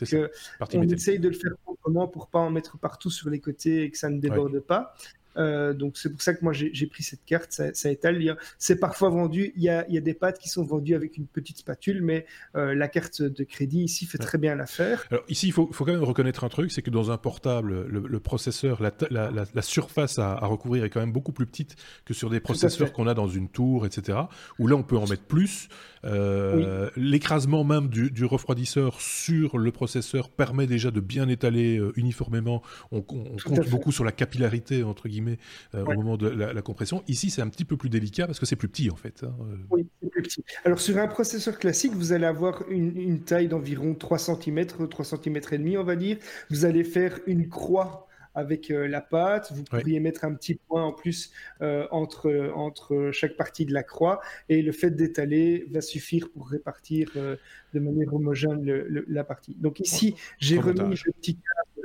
on 0.74 0.82
essaye 0.82 1.18
de 1.18 1.28
le 1.28 1.34
faire 1.34 1.52
proprement 1.64 2.08
pour 2.08 2.28
pas 2.28 2.40
en 2.40 2.50
mettre 2.50 2.78
partout 2.78 3.10
sur 3.10 3.30
les 3.30 3.40
côtés 3.40 3.84
et 3.84 3.90
que 3.90 3.96
ça 3.96 4.10
ne 4.10 4.20
déborde 4.20 4.60
pas. 4.60 4.94
Euh, 5.36 5.72
donc 5.72 5.96
c'est 5.96 6.10
pour 6.10 6.22
ça 6.22 6.34
que 6.34 6.42
moi 6.42 6.52
j'ai 6.52 6.86
pris 6.86 7.02
cette 7.02 7.24
carte, 7.24 7.52
ça, 7.52 7.72
ça 7.74 7.90
étale. 7.90 8.36
C'est 8.58 8.78
parfois 8.78 9.10
vendu, 9.10 9.52
il 9.56 9.62
y, 9.62 9.68
a, 9.68 9.84
des 9.84 10.14
pâtes 10.14 10.38
qui 10.38 10.48
sont 10.48 10.64
vendues 10.64 10.94
avec 10.94 11.16
une 11.16 11.26
petite 11.26 11.58
spatule, 11.58 12.02
mais 12.02 12.26
euh, 12.56 12.74
la 12.74 12.88
carte 12.88 13.22
de 13.22 13.44
crédit 13.44 13.82
ici 13.84 14.06
fait 14.06 14.18
très 14.18 14.38
bien 14.38 14.54
l'affaire. 14.54 15.06
Alors 15.10 15.24
ici, 15.28 15.46
il 15.46 15.52
faut, 15.52 15.66
quand 15.66 15.86
même 15.86 16.02
reconnaître 16.02 16.44
un 16.44 16.48
truc, 16.48 16.72
c'est 16.72 16.82
que 16.82 16.90
dans 16.90 17.10
un 17.10 17.16
portable, 17.16 17.86
le, 17.86 18.20
processeur, 18.20 18.82
la, 18.82 19.62
surface 19.62 20.18
à, 20.18 20.36
recouvrir 20.46 20.84
est 20.84 20.90
quand 20.90 21.00
même 21.00 21.12
beaucoup 21.12 21.32
plus 21.32 21.46
petite 21.46 21.76
que 22.04 22.14
sur 22.14 22.30
des 22.30 22.40
processeurs 22.40 22.92
qu'on 22.92 23.06
a 23.06 23.14
dans 23.14 23.28
une 23.28 23.48
tour, 23.48 23.86
etc. 23.86 24.18
Où 24.58 24.66
là, 24.66 24.76
on 24.76 24.82
peut 24.82 24.96
en 24.96 25.06
mettre 25.06 25.24
plus. 25.24 25.68
Euh, 26.04 26.88
l'écrasement 26.96 27.62
même 27.62 27.88
du, 27.88 28.24
refroidisseur 28.24 29.00
sur 29.00 29.58
le 29.58 29.70
processeur 29.72 30.30
permet 30.30 30.66
déjà 30.66 30.90
de 30.90 31.00
bien 31.00 31.28
étaler 31.28 31.80
uniformément. 31.96 32.62
On, 32.92 32.98
on 32.98 33.36
compte 33.36 33.68
beaucoup 33.68 33.92
sur 33.92 34.04
la 34.04 34.12
capillarité 34.12 34.82
entre 34.82 35.08
guillemets 35.08 35.19
euh, 35.74 35.84
au 35.84 35.94
moment 35.94 36.16
de 36.16 36.28
la, 36.28 36.62
compression. 36.62 37.02
Ici, 37.08 37.30
c'est 37.30 37.42
un 37.42 37.48
petit 37.48 37.64
peu 37.64 37.76
plus 37.76 37.88
délicat 37.88 38.26
parce 38.26 38.38
que 38.38 38.46
c'est 38.46 38.56
plus 38.56 38.68
petit 38.68 38.90
en 38.90 38.96
fait. 38.96 39.22
Hein, 39.24 39.34
euh. 39.40 39.56
Oui, 39.70 39.86
c'est 40.02 40.10
plus 40.10 40.22
petit. 40.22 40.44
Alors 40.64 40.80
sur 40.80 40.98
un 40.98 41.08
processeur 41.08 41.58
classique, 41.58 41.92
vous 41.92 42.12
allez 42.12 42.26
avoir 42.26 42.62
une, 42.68 43.20
taille 43.20 43.48
d'environ 43.48 43.94
3 43.94 44.18
cm, 44.18 44.66
3 44.66 45.04
cm 45.04 45.36
et 45.52 45.58
demi, 45.58 45.76
on 45.76 45.84
va 45.84 45.96
dire. 45.96 46.18
Vous 46.50 46.64
allez 46.64 46.84
faire 46.84 47.18
une 47.26 47.48
croix 47.48 48.06
avec 48.34 48.70
euh, 48.70 48.86
la 48.86 49.00
pâte. 49.00 49.52
Vous 49.52 49.64
pourriez 49.64 49.98
mettre 50.00 50.24
un 50.24 50.34
petit 50.34 50.54
point 50.54 50.84
en 50.84 50.92
plus 50.92 51.32
entre, 51.60 52.52
entre 52.54 53.10
chaque 53.12 53.36
partie 53.36 53.66
de 53.66 53.72
la 53.72 53.82
croix. 53.82 54.20
Et 54.48 54.62
le 54.62 54.72
fait 54.72 54.90
d'étaler 54.90 55.66
va 55.70 55.80
suffire 55.80 56.30
pour 56.30 56.48
répartir 56.48 57.10
de 57.14 57.80
manière 57.80 58.12
homogène 58.14 58.64
la 59.08 59.24
partie. 59.24 59.54
Donc 59.58 59.80
ici, 59.80 60.14
j'ai 60.38 60.58
remis 60.58 60.96
le 61.04 61.12
petit 61.12 61.38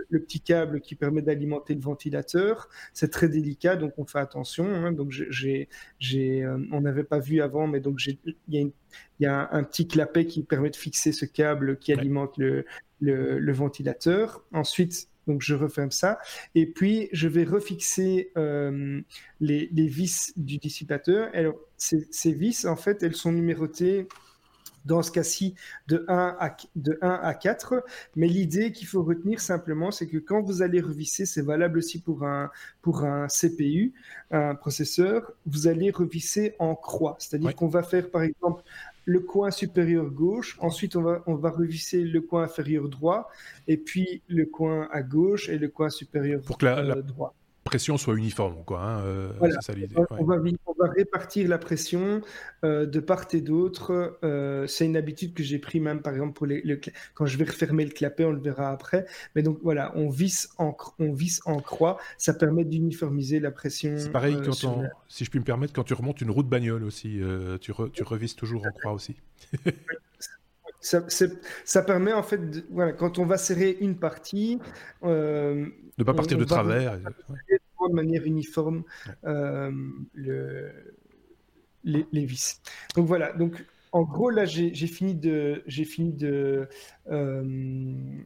le 0.09 0.19
petit 0.19 0.41
câble 0.41 0.81
qui 0.81 0.95
permet 0.95 1.21
d'alimenter 1.21 1.73
le 1.73 1.81
ventilateur. 1.81 2.69
C'est 2.93 3.11
très 3.11 3.29
délicat, 3.29 3.75
donc 3.75 3.93
on 3.97 4.05
fait 4.05 4.19
attention. 4.19 4.65
Hein. 4.65 4.91
Donc 4.91 5.11
j'ai, 5.11 5.67
euh, 6.13 6.57
on 6.71 6.81
n'avait 6.81 7.03
pas 7.03 7.19
vu 7.19 7.41
avant, 7.41 7.67
mais 7.67 7.79
donc 7.79 7.99
il 8.05 8.71
y 9.19 9.25
a, 9.25 9.49
un, 9.51 9.63
petit 9.63 9.87
clapet 9.87 10.25
qui 10.25 10.43
permet 10.43 10.69
de 10.69 10.75
fixer 10.75 11.11
ce 11.11 11.25
câble 11.25 11.77
qui 11.77 11.93
alimente 11.93 12.37
le, 12.37 12.65
le, 12.99 13.53
ventilateur. 13.53 14.43
Ensuite, 14.51 15.09
donc 15.27 15.41
je 15.41 15.55
referme 15.55 15.91
ça. 15.91 16.19
Et 16.53 16.65
puis 16.65 17.09
je 17.11 17.27
vais 17.27 17.43
refixer 17.43 18.31
euh, 18.37 19.01
les, 19.39 19.69
les, 19.71 19.87
vis 19.87 20.33
du 20.37 20.57
dissipateur. 20.57 21.29
Alors 21.33 21.55
ces, 21.77 22.07
ces, 22.11 22.33
vis, 22.33 22.65
en 22.65 22.75
fait, 22.75 23.03
elles 23.03 23.15
sont 23.15 23.31
numérotées 23.31 24.07
dans 24.85 25.01
ce 25.01 25.11
cas-ci 25.11 25.55
de 25.87 26.05
1 26.07 26.37
à, 26.39 26.55
de 26.75 26.97
1 27.01 27.09
à 27.09 27.33
4. 27.33 27.83
Mais 28.15 28.27
l'idée 28.27 28.71
qu'il 28.71 28.87
faut 28.87 29.03
retenir 29.03 29.39
simplement, 29.39 29.91
c'est 29.91 30.07
que 30.07 30.17
quand 30.17 30.41
vous 30.41 30.61
allez 30.61 30.81
revisser, 30.81 31.25
c'est 31.25 31.41
valable 31.41 31.79
aussi 31.79 31.99
pour 31.99 32.23
un, 32.23 32.49
pour 32.81 33.03
un 33.03 33.27
CPU, 33.27 33.93
un 34.31 34.55
processeur, 34.55 35.33
vous 35.45 35.67
allez 35.67 35.91
revisser 35.91 36.55
en 36.59 36.75
croix. 36.75 37.15
C'est-à-dire 37.19 37.55
qu'on 37.55 37.67
va 37.67 37.83
faire 37.83 38.09
par 38.09 38.23
exemple 38.23 38.63
le 39.05 39.19
coin 39.19 39.51
supérieur 39.51 40.09
gauche, 40.09 40.57
ensuite 40.59 40.95
on 40.95 41.03
va, 41.03 41.23
on 41.27 41.35
va 41.35 41.51
revisser 41.51 42.03
le 42.03 42.21
coin 42.21 42.43
inférieur 42.43 42.89
droit, 42.89 43.29
et 43.67 43.77
puis 43.77 44.21
le 44.27 44.45
coin 44.45 44.89
à 44.91 45.03
gauche 45.03 45.47
et 45.47 45.59
le 45.59 45.67
coin 45.67 45.89
supérieur 45.89 46.41
pour 46.41 46.57
que 46.57 46.65
la, 46.65 46.79
euh, 46.79 47.01
droit 47.03 47.35
pression 47.65 47.97
soit 47.97 48.13
uniforme, 48.13 48.63
quoi. 48.63 48.81
Hein, 48.81 49.03
euh, 49.05 49.31
ça 49.59 49.73
l'idée. 49.73 49.95
On, 50.11 50.23
va, 50.23 50.37
répartir 50.87 51.49
la 51.49 51.57
pression 51.57 52.21
euh, 52.63 52.85
de 52.85 52.99
part 52.99 53.25
et 53.33 53.41
d'autre. 53.41 54.19
Euh, 54.23 54.67
c'est 54.67 54.85
une 54.85 54.95
habitude 54.95 55.33
que 55.33 55.43
j'ai 55.43 55.57
pris 55.57 55.79
même, 55.79 56.01
par 56.01 56.13
exemple, 56.13 56.33
pour 56.33 56.45
les, 56.45 56.63
quand 57.15 57.25
je 57.25 57.37
vais 57.37 57.45
refermer 57.45 57.83
le 57.83 57.91
clapet, 57.91 58.23
on 58.23 58.31
le 58.31 58.39
verra 58.39 58.69
après. 58.69 59.07
Mais 59.35 59.41
donc 59.41 59.59
voilà, 59.63 59.91
on 59.95 60.09
visse 60.09 60.49
en, 60.59 60.77
on 60.99 61.11
visse 61.11 61.41
en 61.45 61.59
croix. 61.59 61.97
Ça 62.19 62.35
permet 62.35 62.65
d'uniformiser 62.65 63.39
la 63.39 63.51
pression. 63.51 63.95
C'est 63.97 64.11
pareil 64.11 64.37
quand 64.45 64.53
si 65.07 65.25
je 65.25 65.29
puis 65.29 65.39
me 65.39 65.45
permettre, 65.45 65.73
quand 65.73 65.83
tu 65.83 65.95
remontes 65.95 66.21
une 66.21 66.31
route 66.31 66.47
bagnole 66.47 66.83
aussi, 66.83 67.19
tu, 67.61 67.73
tu 67.93 68.03
revisses 68.03 68.35
toujours 68.35 68.65
en 68.65 68.71
croix 68.71 68.93
aussi. 68.93 69.15
ça, 70.85 71.81
permet 71.81 72.13
en 72.13 72.23
fait, 72.23 72.39
voilà, 72.69 72.93
quand 72.93 73.17
on 73.19 73.25
va 73.25 73.37
serrer 73.37 73.77
une 73.81 73.97
partie, 73.97 74.59
euh, 75.03 75.65
de 75.97 76.03
pas 76.03 76.13
partir 76.13 76.37
de 76.37 76.43
travers, 76.43 76.99
de 77.89 77.93
manière 77.93 78.25
uniforme 78.25 78.83
euh, 79.25 79.71
le, 80.13 80.71
les, 81.83 82.05
les, 82.11 82.25
vis. 82.25 82.61
Donc 82.95 83.07
voilà, 83.07 83.33
donc 83.33 83.63
en 83.91 84.03
gros 84.03 84.29
là 84.29 84.45
j'ai 84.45 84.71
fini 84.87 85.13
de 85.13 85.63
j'ai 85.67 85.85
fini 85.85 86.11
de 86.11 86.67
euh, 87.11 88.23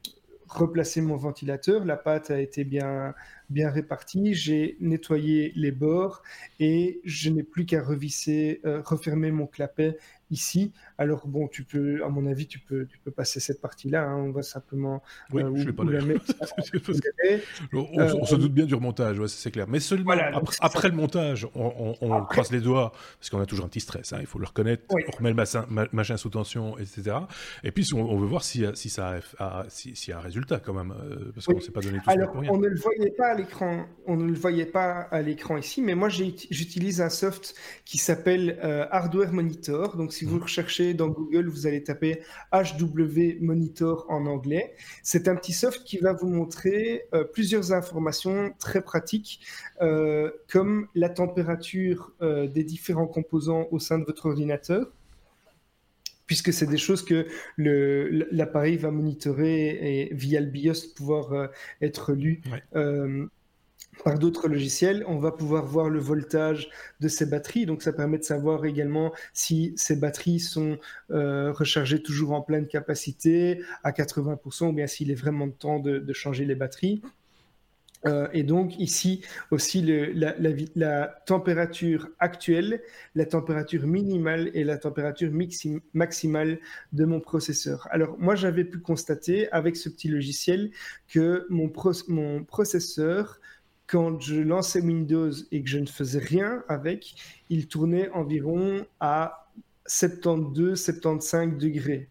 replacer 0.47 1.01
mon 1.01 1.15
ventilateur, 1.15 1.85
la 1.85 1.97
pâte 1.97 2.31
a 2.31 2.39
été 2.39 2.63
bien 2.63 3.13
bien 3.49 3.69
répartie, 3.69 4.33
j'ai 4.33 4.77
nettoyé 4.79 5.51
les 5.55 5.71
bords 5.71 6.23
et 6.59 7.01
je 7.03 7.29
n'ai 7.29 7.43
plus 7.43 7.65
qu'à 7.65 7.83
revisser, 7.83 8.61
euh, 8.65 8.81
refermer 8.85 9.31
mon 9.31 9.47
clapet 9.47 9.97
ici. 10.31 10.71
Alors 10.97 11.27
bon, 11.27 11.47
tu 11.47 11.63
peux, 11.63 12.03
à 12.03 12.09
mon 12.09 12.25
avis, 12.25 12.47
tu 12.47 12.59
peux, 12.59 12.85
tu 12.85 12.97
peux 12.99 13.11
passer 13.11 13.39
cette 13.39 13.61
partie-là. 13.61 14.03
Hein. 14.03 14.15
On 14.15 14.31
va 14.31 14.41
simplement. 14.41 15.01
Oui, 15.31 15.43
euh, 15.43 15.51
je 15.55 15.65
vais 15.65 15.73
pas 15.73 15.83
la 15.83 16.01
mettre. 16.01 16.25
on, 17.73 18.25
se 18.25 18.35
doute 18.35 18.53
bien 18.53 18.65
du 18.65 18.75
remontage, 18.75 19.19
ouais, 19.19 19.27
c'est 19.27 19.51
clair. 19.51 19.67
Mais 19.67 19.79
seulement 19.79 20.13
après, 20.59 20.89
le 20.89 20.95
montage, 20.95 21.47
on, 21.55 21.95
on, 22.01 22.25
croise 22.25 22.51
les 22.51 22.61
doigts 22.61 22.91
parce 23.19 23.29
qu'on 23.29 23.39
a 23.39 23.45
toujours 23.45 23.65
un 23.65 23.69
petit 23.69 23.79
stress. 23.79 24.13
Hein, 24.13 24.17
il 24.21 24.27
faut 24.27 24.39
le 24.39 24.45
reconnaître. 24.45 24.83
On 24.89 25.17
remet 25.17 25.29
le 25.29 25.87
machin, 25.91 26.17
sous 26.17 26.29
tension, 26.29 26.77
etc. 26.77 27.17
Et 27.63 27.71
puis 27.71 27.87
on, 27.93 28.17
veut 28.17 28.27
voir 28.27 28.43
si, 28.43 28.65
si 28.73 28.89
ça 28.89 29.19
a, 29.39 29.65
s'il 29.69 29.93
y 30.09 30.11
a 30.11 30.17
un 30.17 30.21
résultat 30.21 30.59
quand 30.59 30.73
même, 30.73 30.91
euh, 30.91 31.31
parce 31.33 31.45
qu'on 31.45 31.55
ne 31.55 31.61
s'est 31.61 31.71
pas 31.71 31.81
donné 31.81 31.99
tout 31.99 32.09
Alors, 32.09 32.31
pour 32.31 32.41
rien. 32.41 32.51
On 32.51 32.57
ne 32.57 32.67
le 32.67 32.79
voyait 32.79 33.11
pas 33.11 33.31
à 33.31 33.35
l'écran. 33.35 33.85
On 34.05 34.15
ne 34.15 34.27
le 34.27 34.33
voyait 34.33 34.65
pas 34.65 35.07
à 35.11 35.21
l'écran 35.21 35.57
ici, 35.57 35.81
mais 35.81 35.95
moi 35.95 36.09
j'utilise 36.09 37.01
un 37.01 37.09
soft 37.09 37.55
qui 37.85 37.97
s'appelle 37.97 38.59
euh, 38.63 38.85
Hardware 38.91 39.31
Monitor. 39.31 39.95
Donc 39.95 40.13
si 40.19 40.25
vous 40.25 40.39
recherchez 40.39 40.93
dans 40.93 41.07
Google, 41.07 41.47
vous 41.47 41.65
allez 41.65 41.81
taper 41.81 42.19
HW 42.51 43.39
Monitor 43.39 44.05
en 44.09 44.25
anglais. 44.25 44.73
C'est 45.01 45.29
un 45.29 45.35
petit 45.37 45.53
soft 45.53 45.85
qui 45.85 45.97
va 45.97 46.11
vous 46.11 46.27
montrer 46.27 47.03
euh, 47.13 47.23
plusieurs 47.23 47.71
informations 47.71 48.53
très 48.59 48.81
pratiques, 48.81 49.39
euh, 49.81 50.29
comme 50.49 50.87
la 50.93 51.07
température 51.07 52.11
euh, 52.21 52.47
des 52.47 52.65
différents 52.65 53.07
composants 53.07 53.69
au 53.71 53.79
sein 53.79 53.97
de 53.97 54.03
votre 54.03 54.25
ordinateur 54.25 54.91
puisque 56.25 56.53
c'est 56.53 56.67
des 56.67 56.77
choses 56.77 57.03
que 57.03 57.25
l'appareil 57.57 58.77
va 58.77 58.91
monitorer 58.91 59.69
et 59.69 60.13
via 60.13 60.39
le 60.39 60.45
BIOS 60.45 60.93
pouvoir 60.95 61.49
être 61.81 62.13
lu 62.13 62.43
par 64.03 64.17
d'autres 64.17 64.47
logiciels, 64.47 65.03
on 65.07 65.17
va 65.17 65.31
pouvoir 65.31 65.65
voir 65.65 65.89
le 65.89 65.99
voltage 65.99 66.69
de 66.99 67.07
ces 67.07 67.25
batteries. 67.25 67.65
Donc, 67.65 67.81
ça 67.81 67.93
permet 67.93 68.17
de 68.17 68.23
savoir 68.23 68.65
également 68.65 69.13
si 69.33 69.73
ces 69.75 69.95
batteries 69.95 70.39
sont 70.39 70.77
euh, 71.11 71.51
rechargées 71.51 72.01
toujours 72.01 72.31
en 72.31 72.41
pleine 72.41 72.67
capacité 72.67 73.61
à 73.83 73.91
80% 73.91 74.69
ou 74.69 74.73
bien 74.73 74.87
s'il 74.87 75.11
est 75.11 75.15
vraiment 75.15 75.49
temps 75.49 75.79
de, 75.79 76.13
changer 76.13 76.45
les 76.45 76.55
batteries. 76.55 77.01
Euh, 78.05 78.29
et 78.31 78.43
donc 78.43 78.79
ici 78.79 79.25
aussi 79.51 79.81
la, 80.15 81.21
température 81.25 82.07
actuelle, 82.19 82.81
la 83.13 83.25
température 83.25 83.85
minimale 83.85 84.49
et 84.53 84.63
la 84.63 84.77
température 84.77 85.31
maximale 85.93 86.59
de 86.93 87.05
mon 87.05 87.19
processeur. 87.19 87.87
Alors 87.91 88.17
moi 88.17 88.35
j'avais 88.35 88.63
pu 88.63 88.79
constater 88.79 89.51
avec 89.51 89.75
ce 89.75 89.89
petit 89.89 90.07
logiciel 90.07 90.71
que 91.09 91.45
mon, 91.49 91.71
mon 92.07 92.43
processeur 92.45 93.39
quand 93.89 94.19
je 94.19 94.35
lançais 94.35 94.81
Windows 94.81 95.31
et 95.51 95.63
que 95.63 95.69
je 95.69 95.79
ne 95.79 95.87
faisais 95.87 96.19
rien 96.19 96.63
avec, 96.67 97.15
il 97.49 97.67
tournait 97.67 98.09
environ 98.11 98.85
à 98.99 99.49
72-75 99.89 101.57
degrés, 101.57 102.09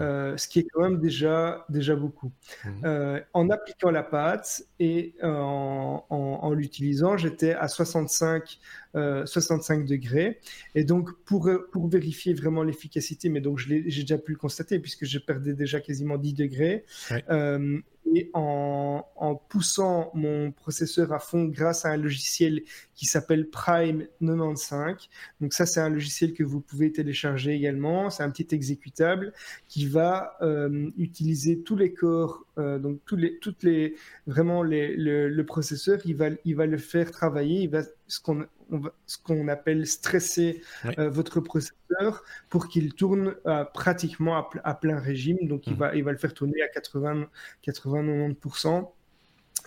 euh, 0.00 0.36
ce 0.36 0.48
qui 0.48 0.58
est 0.58 0.64
quand 0.64 0.82
même 0.82 0.98
déjà, 0.98 1.64
déjà 1.68 1.94
beaucoup. 1.94 2.32
Mhm. 2.64 2.72
Euh, 2.84 3.20
en 3.32 3.48
appliquant 3.50 3.92
la 3.92 4.02
pâte 4.02 4.64
et 4.80 5.14
en, 5.22 6.04
en, 6.10 6.52
l'utilisant, 6.52 7.16
j'étais 7.16 7.52
à 7.52 7.68
65, 7.68 8.58
65 8.92 8.96
euh, 8.96 9.84
degrés. 9.84 10.40
Et 10.74 10.82
donc, 10.82 11.10
pour, 11.24 11.48
pour 11.70 11.86
vérifier 11.86 12.34
vraiment 12.34 12.64
l'efficacité, 12.64 13.28
mais 13.28 13.40
donc 13.40 13.58
j'ai 13.58 13.82
déjà 13.82 14.18
pu 14.18 14.32
le 14.32 14.38
constater 14.38 14.80
puisque 14.80 15.04
je 15.04 15.20
perdais 15.20 15.54
déjà 15.54 15.80
quasiment 15.80 16.18
10 16.18 16.34
degrés, 16.34 16.84
et 18.14 18.30
en, 18.34 19.04
poussant 19.48 20.10
mon 20.14 20.52
processeur 20.52 21.12
à 21.12 21.18
fond 21.18 21.44
grâce 21.44 21.84
à 21.84 21.90
un 21.90 21.96
logiciel 21.96 22.62
qui 22.94 23.06
s'appelle 23.06 23.48
Prime 23.48 24.06
95. 24.20 25.08
Donc 25.40 25.52
ça, 25.52 25.66
c'est 25.66 25.80
un 25.80 25.88
logiciel 25.88 26.32
que 26.32 26.42
vous 26.42 26.60
pouvez 26.60 26.92
télécharger 26.92 27.52
également. 27.52 28.10
C'est 28.10 28.22
un 28.22 28.30
petit 28.30 28.54
exécutable 28.54 29.32
qui 29.68 29.86
va 29.86 30.36
euh, 30.42 30.90
utiliser 30.96 31.60
tous 31.60 31.76
les 31.76 31.92
corps, 31.92 32.44
euh, 32.58 32.78
donc 32.78 33.00
tous 33.06 33.16
les, 33.16 33.38
toutes 33.38 33.62
les, 33.62 33.94
vraiment 34.26 34.62
le, 34.62 35.42
processeur, 35.42 35.98
il 36.04 36.16
va, 36.16 36.28
il 36.44 36.56
va 36.56 36.66
le 36.66 36.78
faire 36.78 37.10
travailler. 37.10 37.62
Il 37.62 37.70
va 37.70 37.82
ce 38.06 38.20
qu'on 38.20 38.46
ce 39.06 39.18
qu'on 39.18 39.48
appelle 39.48 39.86
stresser 39.86 40.62
euh, 40.98 41.10
votre 41.10 41.40
processeur 41.40 42.24
pour 42.48 42.68
qu'il 42.68 42.94
tourne 42.94 43.34
euh, 43.46 43.64
pratiquement 43.64 44.48
à, 44.64 44.74
plein 44.74 44.98
régime. 44.98 45.38
Donc, 45.42 45.66
il, 45.66 45.72
mhm. 45.72 45.78
va, 45.78 45.96
il 45.96 46.04
va 46.04 46.12
le 46.12 46.18
faire 46.18 46.34
tourner 46.34 46.62
à 46.62 46.68
80-90%. 46.68 48.88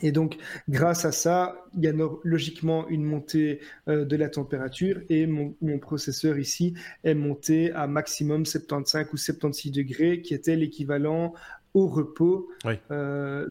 Et 0.01 0.11
donc, 0.11 0.37
grâce 0.69 1.05
à 1.05 1.11
ça, 1.11 1.55
il 1.75 1.83
y 1.83 1.87
a 1.87 1.93
logiquement 2.23 2.87
une 2.89 3.03
montée 3.03 3.59
euh, 3.87 4.05
de 4.05 4.15
la 4.15 4.29
température 4.29 5.01
et 5.09 5.27
mon, 5.27 5.53
processeur 5.79 6.37
ici 6.37 6.73
est 7.03 7.13
monté 7.13 7.71
à 7.71 7.87
maximum 7.87 8.45
75 8.45 9.07
ou 9.13 9.17
76 9.17 9.71
degrés, 9.71 10.21
qui 10.21 10.33
était 10.33 10.55
l'équivalent 10.55 11.33
au 11.73 11.87
repos 11.87 12.49
euh, 12.91 13.47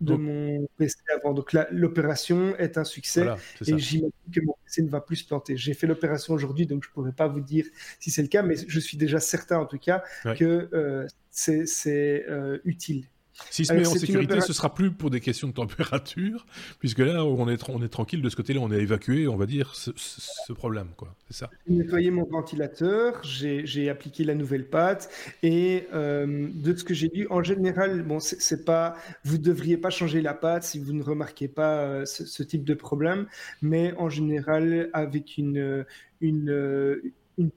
de 0.00 0.14
mon 0.14 0.66
PC 0.76 0.96
avant. 1.14 1.32
Donc 1.32 1.56
l'opération 1.70 2.56
est 2.56 2.76
un 2.78 2.84
succès 2.84 3.26
et 3.66 3.78
j'imagine 3.78 4.10
que 4.32 4.40
mon 4.40 4.54
PC 4.64 4.82
ne 4.82 4.90
va 4.90 5.00
plus 5.00 5.16
se 5.16 5.26
planter. 5.26 5.56
J'ai 5.56 5.74
fait 5.74 5.86
l'opération 5.86 6.34
aujourd'hui, 6.34 6.66
donc 6.66 6.84
je 6.84 6.88
ne 6.90 6.92
pourrais 6.92 7.12
pas 7.12 7.28
vous 7.28 7.40
dire 7.40 7.66
si 8.00 8.10
c'est 8.10 8.22
le 8.22 8.28
cas, 8.28 8.42
mais 8.42 8.56
je 8.66 8.80
suis 8.80 8.96
déjà 8.96 9.20
certain 9.20 9.58
en 9.58 9.66
tout 9.66 9.78
cas 9.78 10.02
que 10.36 10.68
euh, 10.72 11.06
c'est 11.30 12.24
euh, 12.28 12.58
utile. 12.64 13.06
Si 13.50 13.64
se 13.64 13.72
met 13.72 13.86
en 13.86 13.94
sécurité, 13.94 14.40
ce 14.40 14.52
sera 14.52 14.74
plus 14.74 14.90
pour 14.90 15.10
des 15.10 15.20
questions 15.20 15.48
de 15.48 15.52
température, 15.52 16.46
puisque 16.78 17.00
là, 17.00 17.24
on 17.24 17.48
est, 17.48 17.68
on 17.68 17.82
est 17.82 17.88
tranquille 17.88 18.22
de 18.22 18.28
ce 18.28 18.36
côté-là, 18.36 18.60
on 18.60 18.70
a 18.70 18.76
évacué, 18.76 19.26
on 19.28 19.36
va 19.36 19.46
dire, 19.46 19.74
ce, 19.74 20.52
problème, 20.52 20.88
quoi. 20.96 21.14
C'est 21.28 21.38
ça. 21.38 21.50
J'ai 21.66 21.74
nettoyé 21.74 22.10
mon 22.10 22.24
ventilateur, 22.24 23.20
j'ai 23.24 23.88
appliqué 23.88 24.24
la 24.24 24.34
nouvelle 24.34 24.68
pâte, 24.68 25.10
et 25.42 25.88
euh, 25.94 26.48
de 26.54 26.76
ce 26.76 26.84
que 26.84 26.94
j'ai 26.94 27.08
vu, 27.08 27.26
en 27.30 27.42
général, 27.42 28.02
bon, 28.02 28.20
c'est 28.20 28.64
pas, 28.64 28.96
vous 29.24 29.38
devriez 29.38 29.76
pas 29.76 29.90
changer 29.90 30.22
la 30.22 30.34
pâte 30.34 30.64
si 30.64 30.78
vous 30.78 30.92
ne 30.92 31.02
remarquez 31.02 31.48
pas 31.48 31.80
euh, 31.80 32.04
ce, 32.06 32.42
type 32.42 32.64
de 32.64 32.74
problème, 32.74 33.26
mais 33.62 33.94
en 33.98 34.08
général, 34.08 34.90
avec 34.92 35.38
une, 35.38 35.84
une 36.20 36.34
une 36.34 37.12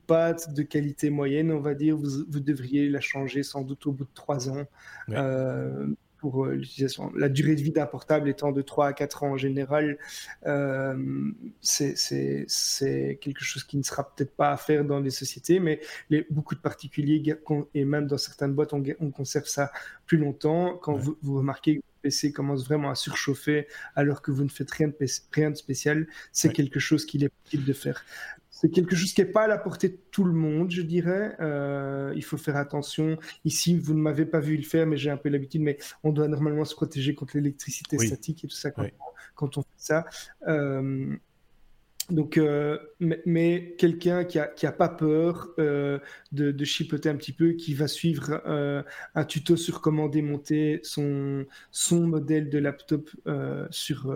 pâte 0.08 0.54
de 0.54 0.64
qualité 0.64 1.10
moyenne, 1.10 1.52
on 1.52 1.60
va 1.60 1.74
dire, 1.74 1.96
vous, 1.96 2.26
vous 2.28 2.40
devriez 2.40 2.90
la 2.90 3.00
changer 3.00 3.44
sans 3.44 3.62
doute 3.62 3.86
au 3.88 3.92
bout 3.92 4.06
de 4.06 4.14
trois 4.14 4.50
ans 4.50 4.66
euh, 5.10 5.88
pour 6.18 6.46
euh, 6.46 6.56
l'utilisation. 6.56 7.12
La 7.16 7.30
durée 7.30 7.56
de 7.56 7.62
vie 7.62 7.72
d'un 7.72 7.86
portable 7.86 8.30
étant 8.30 8.52
de 8.52 8.62
3 8.62 8.88
à 8.88 8.94
4 8.94 9.24
ans 9.24 9.32
en 9.32 9.38
général, 9.38 9.98
euh, 10.46 11.32
c'est 11.62 13.20
quelque 13.22 13.44
chose 13.44 13.64
qui 13.64 13.78
ne 13.78 13.84
sera 13.84 14.14
peut-être 14.16 14.36
pas 14.36 14.52
à 14.52 14.58
faire 14.58 14.84
dans 14.84 15.00
les 15.00 15.12
sociétés, 15.12 15.60
mais 15.60 15.80
les, 16.10 16.26
beaucoup 16.30 16.56
de 16.56 16.60
particuliers, 16.60 17.24
et 17.74 17.86
même 17.86 18.08
dans 18.08 18.18
certaines 18.18 18.54
boîtes, 18.54 18.74
on, 18.74 18.84
on 19.00 19.12
conserve 19.12 19.46
ça 19.46 19.72
plus 20.06 20.18
longtemps. 20.18 20.78
Quand 20.78 20.96
vous, 20.96 21.18
vous 21.22 21.38
remarquez 21.38 21.76
que 21.76 21.82
votre 21.82 22.02
PC 22.02 22.32
commence 22.32 22.66
vraiment 22.66 22.90
à 22.90 22.96
surchauffer 22.96 23.68
alors 23.96 24.22
que 24.22 24.32
vous 24.32 24.44
ne 24.44 24.50
faites 24.50 24.72
rien 24.72 24.88
de, 24.88 24.96
rien 25.32 25.52
de 25.52 25.56
spécial, 25.56 26.08
c'est 26.32 26.52
quelque 26.52 26.80
chose 26.80 27.06
qu'il 27.06 27.24
est 27.24 27.32
possible 27.44 27.66
de 27.66 27.74
faire 27.74 28.04
c'est 28.60 28.72
quelque 28.72 28.96
chose 28.96 29.14
qui 29.14 29.22
n'est 29.22 29.28
pas 29.28 29.44
à 29.44 29.48
la 29.48 29.60
portée 29.60 29.90
de 29.90 30.00
tout 30.10 30.24
le 30.24 30.34
monde, 30.34 30.72
je 30.72 30.82
dirais. 30.82 31.36
Euh, 31.40 32.12
il 32.16 32.24
faut 32.24 32.38
faire 32.38 32.56
attention. 32.56 33.20
Ici, 33.46 33.78
vous 33.78 33.94
ne 33.94 34.00
m'avez 34.00 34.26
pas 34.26 34.40
vu 34.40 34.58
le 34.58 34.64
faire, 34.64 34.88
mais 34.88 34.98
j'ai 34.98 35.12
un 35.12 35.18
peu 35.18 35.30
l'habitude. 35.30 35.62
Mais 35.62 35.78
on 36.04 36.12
doit 36.12 36.28
normalement 36.28 36.66
se 36.66 36.74
protéger 36.74 37.14
contre 37.14 37.38
l'électricité 37.38 38.00
statique 38.00 38.44
et 38.44 38.48
tout 38.48 38.56
ça 38.56 38.72
quand, 39.36 39.60
on 39.60 39.62
fait 39.62 39.68
ça. 39.78 40.06
Euh, 40.48 41.16
donc, 42.10 42.38
euh, 42.38 42.78
mais, 43.00 43.76
quelqu'un 43.78 44.24
qui 44.24 44.40
a, 44.40 44.48
qui 44.48 44.66
a 44.66 44.72
pas 44.72 44.88
peur 44.88 45.50
euh, 45.60 46.00
de, 46.32 46.52
de, 46.52 46.66
chipoter 46.66 47.10
un 47.10 47.18
petit 47.18 47.34
peu, 47.34 47.52
qui 47.52 47.74
va 47.74 47.88
suivre 47.90 48.42
euh, 48.46 48.82
un 49.14 49.26
tuto 49.26 49.58
sur 49.58 49.82
comment 49.82 50.08
démonter 50.08 50.80
son, 50.84 51.46
son 51.72 52.08
modèle 52.08 52.50
de 52.50 52.60
laptop 52.60 53.10
sur, 53.72 54.16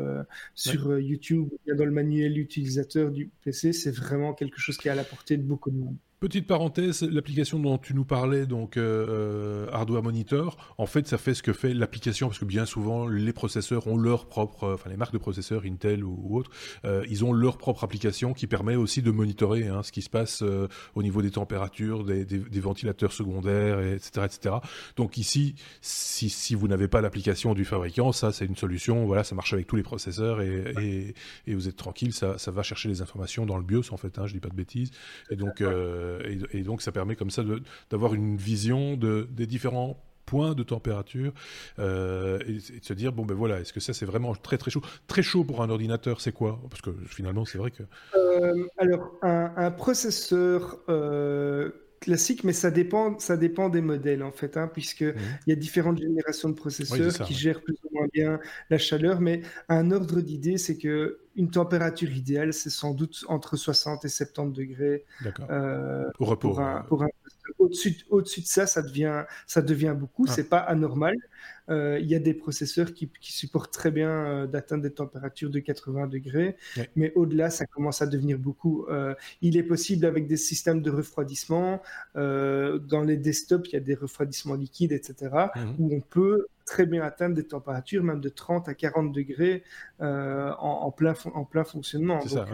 sur 0.55 1.00
YouTube, 1.00 1.50
dans 1.67 1.86
le 1.86 1.91
manuel 1.91 2.38
utilisateur 2.38 3.12
du 3.12 3.29
PC, 3.43 3.74
c'est 3.74 3.91
vraiment 3.91 4.33
quelque 4.33 4.60
chose 4.60 4.77
qui 4.77 4.88
est 4.88 4.91
à 4.91 4.95
la 4.95 5.03
portée 5.03 5.36
de 5.36 5.43
beaucoup 5.43 5.69
de 5.69 5.77
monde. 5.77 5.98
Petite 6.22 6.46
parenthèse, 6.46 7.01
l'application 7.01 7.58
dont 7.58 7.80
tu 7.80 7.96
nous 7.96 8.06
parlais, 8.06 8.46
donc 8.46 8.78
euh, 8.78 9.66
Hardware 9.72 10.04
Monitor, 10.04 10.56
en 10.78 10.86
fait, 10.86 11.08
ça 11.08 11.18
fait 11.18 11.34
ce 11.34 11.42
que 11.42 11.51
fait 11.51 11.74
l'application, 11.74 12.28
parce 12.28 12.38
que 12.38 12.46
bien 12.46 12.68
souvent, 12.68 13.08
les 13.08 13.34
processeurs 13.34 13.88
ont 13.88 13.98
leur 13.98 14.28
propre, 14.28 14.72
enfin 14.75 14.92
les 14.92 14.98
marques 14.98 15.13
de 15.13 15.18
processeurs, 15.18 15.63
Intel 15.66 16.04
ou, 16.04 16.38
autres, 16.38 16.51
euh, 16.86 17.04
ils 17.10 17.25
ont 17.25 17.34
leur 17.34 17.58
propre 17.58 17.84
application 17.84 18.36
qui 18.36 18.46
permet 18.46 18.75
aussi 18.75 19.01
de 19.01 19.10
monitorer 19.10 19.68
hein, 19.68 19.82
ce 19.82 19.92
qui 19.92 20.04
se 20.04 20.12
passe 20.12 20.44
euh, 20.44 20.68
au 20.94 21.01
niveau 21.01 21.24
des 21.24 21.32
températures, 21.32 22.04
des, 22.04 22.24
ventilateurs 22.60 23.13
secondaires, 23.13 23.80
etc., 23.80 24.28
etc. 24.28 24.56
Donc 24.98 25.18
ici, 25.18 25.56
si, 25.82 26.30
si 26.30 26.54
vous 26.54 26.68
n'avez 26.68 26.88
pas 26.88 27.01
l'application 27.01 27.56
du 27.56 27.66
fabricant, 27.66 28.12
ça 28.12 28.32
c'est 28.32 28.46
une 28.46 28.56
solution. 28.56 29.08
Voilà, 29.08 29.24
ça 29.24 29.34
marche 29.34 29.54
avec 29.54 29.66
tous 29.66 29.75
les 29.75 29.82
processeurs 29.82 30.40
et, 30.40 31.16
et, 31.48 31.56
vous 31.56 31.68
êtes 31.68 31.78
tranquille, 31.78 32.13
ça, 32.13 32.38
ça, 32.38 32.51
va 32.51 32.62
chercher 32.62 32.90
les 32.90 33.01
informations 33.01 33.48
dans 33.48 33.58
le 33.58 33.63
BIOS 33.63 33.92
en 33.92 33.98
fait. 33.98 34.20
Hein, 34.20 34.28
je 34.28 34.34
dis 34.34 34.40
pas 34.40 34.50
de 34.50 34.56
bêtises. 34.56 34.92
Et 35.32 35.36
donc 35.36 35.62
euh, 35.62 36.11
et, 36.53 36.62
donc 36.63 36.82
ça 36.82 36.91
permet 36.91 37.15
comme 37.15 37.32
ça 37.32 37.44
d'avoir 37.89 38.13
une 38.13 38.38
vision 38.38 38.96
de, 38.96 39.27
des 39.32 39.48
différents 39.48 40.03
points 40.25 40.53
de 40.53 40.63
température 40.63 41.34
euh, 41.80 42.39
et, 42.48 42.53
de 42.53 42.86
se 42.86 42.94
dire 42.94 43.12
bon 43.12 43.25
ben 43.25 43.36
voilà 43.36 43.60
est-ce 43.60 43.74
que 43.74 43.80
ça 43.80 43.94
c'est 43.94 44.06
vraiment 44.06 44.34
très 44.36 44.58
très 44.58 44.72
chaud? 44.72 44.82
Très 45.08 45.24
chaud 45.24 45.44
pour 45.44 45.62
un 45.62 45.70
ordinateur 45.70 46.22
c'est 46.22 46.32
quoi? 46.32 46.60
Parce 46.70 46.82
que 46.82 46.91
finalement 47.06 47.46
c'est 47.46 47.58
vrai 47.58 47.72
que 47.72 47.84
euh, 48.15 48.68
alors 48.77 49.12
un, 49.22 49.72
processeur 49.72 50.80
classique, 52.01 52.43
mais 52.43 52.51
ça 52.51 52.72
dépend, 52.72 53.17
ça 53.20 53.38
dépend 53.38 53.70
des 53.70 53.79
modèles 53.79 54.24
en 54.24 54.31
fait, 54.31 54.58
hein, 54.58 54.67
puisque 54.67 55.03
mmh. 55.03 55.15
il 55.46 55.50
y 55.51 55.53
a 55.53 55.55
différentes 55.55 56.00
générations 56.00 56.50
de 56.50 56.55
processeurs 56.55 57.13
qui 57.25 57.34
gèrent 57.34 57.62
plus 57.62 57.77
ou 57.86 57.96
moins 57.96 58.08
bien 58.12 58.39
la 58.70 58.77
chaleur, 58.77 59.22
mais 59.22 59.41
un 59.70 59.91
ordre 59.91 60.20
d'idée, 60.20 60.58
c'est 60.58 60.77
que 60.77 61.20
une 61.36 61.51
température 61.51 62.12
idéale, 62.12 62.53
c'est 62.53 62.70
sans 62.70 62.93
doute 62.93 63.24
entre 63.29 63.55
60 63.55 64.03
et 64.03 64.10
70 64.10 64.53
degrés. 64.53 65.05
Euh, 65.50 66.10
Au 66.20 66.25
repos. 66.25 66.50
Pour 66.88 67.03
un, 67.03 67.10
au-dessus, 67.60 67.98
au-dessus 68.10 68.41
de 68.41 68.48
ça, 68.48 68.67
ça 68.67 68.81
devient, 68.81 69.25
ça 69.48 69.62
devient 69.62 69.95
beaucoup. 69.98 70.25
Ah. 70.27 70.31
C'est 70.33 70.50
pas 70.50 70.60
anormal. 70.60 71.15
Euh, 71.69 72.00
il 72.00 72.07
y 72.07 72.15
a 72.15 72.19
des 72.19 72.33
processeurs 72.33 72.93
qui, 72.93 73.10
supportent 73.21 73.71
très 73.71 73.91
bien 73.91 74.10
euh, 74.10 74.48
d'atteindre 74.48 74.83
des 74.83 74.91
températures 74.91 75.50
de 75.50 75.60
80 75.60 76.07
degrés, 76.07 76.57
mais 76.95 77.13
au-delà, 77.15 77.50
ça 77.50 77.65
commence 77.65 78.01
à 78.01 78.07
devenir 78.07 78.38
beaucoup. 78.38 78.86
Euh, 78.89 79.13
il 79.41 79.57
est 79.57 79.63
possible 79.63 80.05
avec 80.05 80.27
des 80.27 80.38
systèmes 80.38 80.81
de 80.81 80.91
refroidissement, 80.91 81.81
dans 82.15 83.03
les 83.05 83.17
desktops, 83.17 83.69
il 83.69 83.74
y 83.74 83.77
a 83.77 83.81
des 83.81 83.95
refroidissements 83.95 84.55
liquides, 84.55 84.91
etc., 84.91 85.29
mhm. 85.55 85.75
où 85.79 85.95
on 85.95 86.01
peut 86.01 86.48
très 86.65 86.86
bien 86.86 87.03
atteindre 87.03 87.36
des 87.36 87.45
températures 87.45 88.03
même 88.03 88.21
de 88.21 88.29
30 88.29 88.69
à 88.69 88.74
40 88.74 89.12
degrés 89.12 89.63
en, 90.00 90.91
plein, 90.91 91.13
en 91.33 91.45
plein 91.45 91.63
fonctionnement. 91.63 92.19
Donc, 92.19 92.50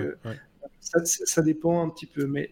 ça, 0.80 1.00
ça, 1.04 1.42
dépend 1.42 1.84
un 1.84 1.90
petit 1.90 2.06
peu, 2.06 2.28
mais 2.28 2.52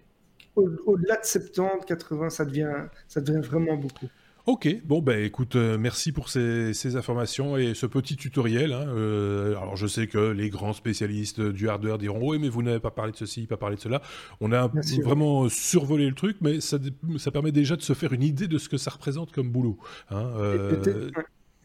au-delà 0.56 1.18
de 1.18 1.26
70, 1.26 1.86
80, 1.86 2.30
ça 2.30 2.46
devient, 2.46 2.74
ça 3.08 3.22
devient 3.22 3.46
vraiment 3.46 3.76
beaucoup. 3.76 4.08
Ok, 4.48 4.68
bon 4.86 5.02
ben 5.02 5.24
écoute, 5.26 5.56
euh, 5.56 5.76
merci 5.80 6.12
pour 6.12 6.30
ces, 6.30 6.96
informations 6.96 7.58
et 7.58 7.74
ce 7.74 7.88
petit 7.88 8.16
tutoriel. 8.16 8.74
Hein, 8.74 8.86
euh, 8.90 9.58
alors 9.58 9.76
je 9.76 9.88
sais 9.88 10.06
que 10.06 10.20
les 10.20 10.52
grands 10.52 10.74
spécialistes 10.74 11.42
du 11.42 11.68
hardware 11.68 11.98
diront 11.98 12.30
oui 12.30 12.38
mais 12.38 12.48
vous 12.48 12.62
n'avez 12.62 12.80
pas 12.80 12.92
parlé 12.92 13.12
de 13.12 13.18
ceci, 13.18 13.48
pas 13.48 13.58
parlé 13.58 13.76
de 13.76 13.82
cela. 13.82 14.04
On 14.42 14.52
a 14.52 14.70
vraiment 15.04 15.50
survolé 15.50 16.08
le 16.08 16.14
truc, 16.14 16.38
mais 16.42 16.62
ça, 16.62 16.78
ça 17.18 17.32
permet 17.32 17.52
déjà 17.52 17.76
de 17.76 17.82
se 17.82 17.94
faire 17.94 18.14
une 18.14 18.22
idée 18.22 18.48
de 18.48 18.60
ce 18.60 18.70
que 18.70 18.78
ça 18.78 18.92
représente 18.92 19.32
comme 19.32 19.50
boulot. 19.50 19.80
Hein, 20.12 20.30
euh, 20.38 21.10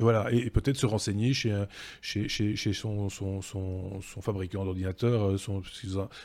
voilà, 0.00 0.30
et, 0.33 0.50
peut-être 0.50 0.76
se 0.76 0.87
renseigner 0.87 1.33
chez, 1.33 1.64
chez, 2.00 2.28
chez, 2.28 2.57
chez 2.57 2.73
son, 2.73 3.09
son, 3.09 3.42
son, 3.42 4.00
son, 4.00 4.21
fabricant 4.21 4.64
d'ordinateur. 4.64 5.30
Euh, 5.30 5.61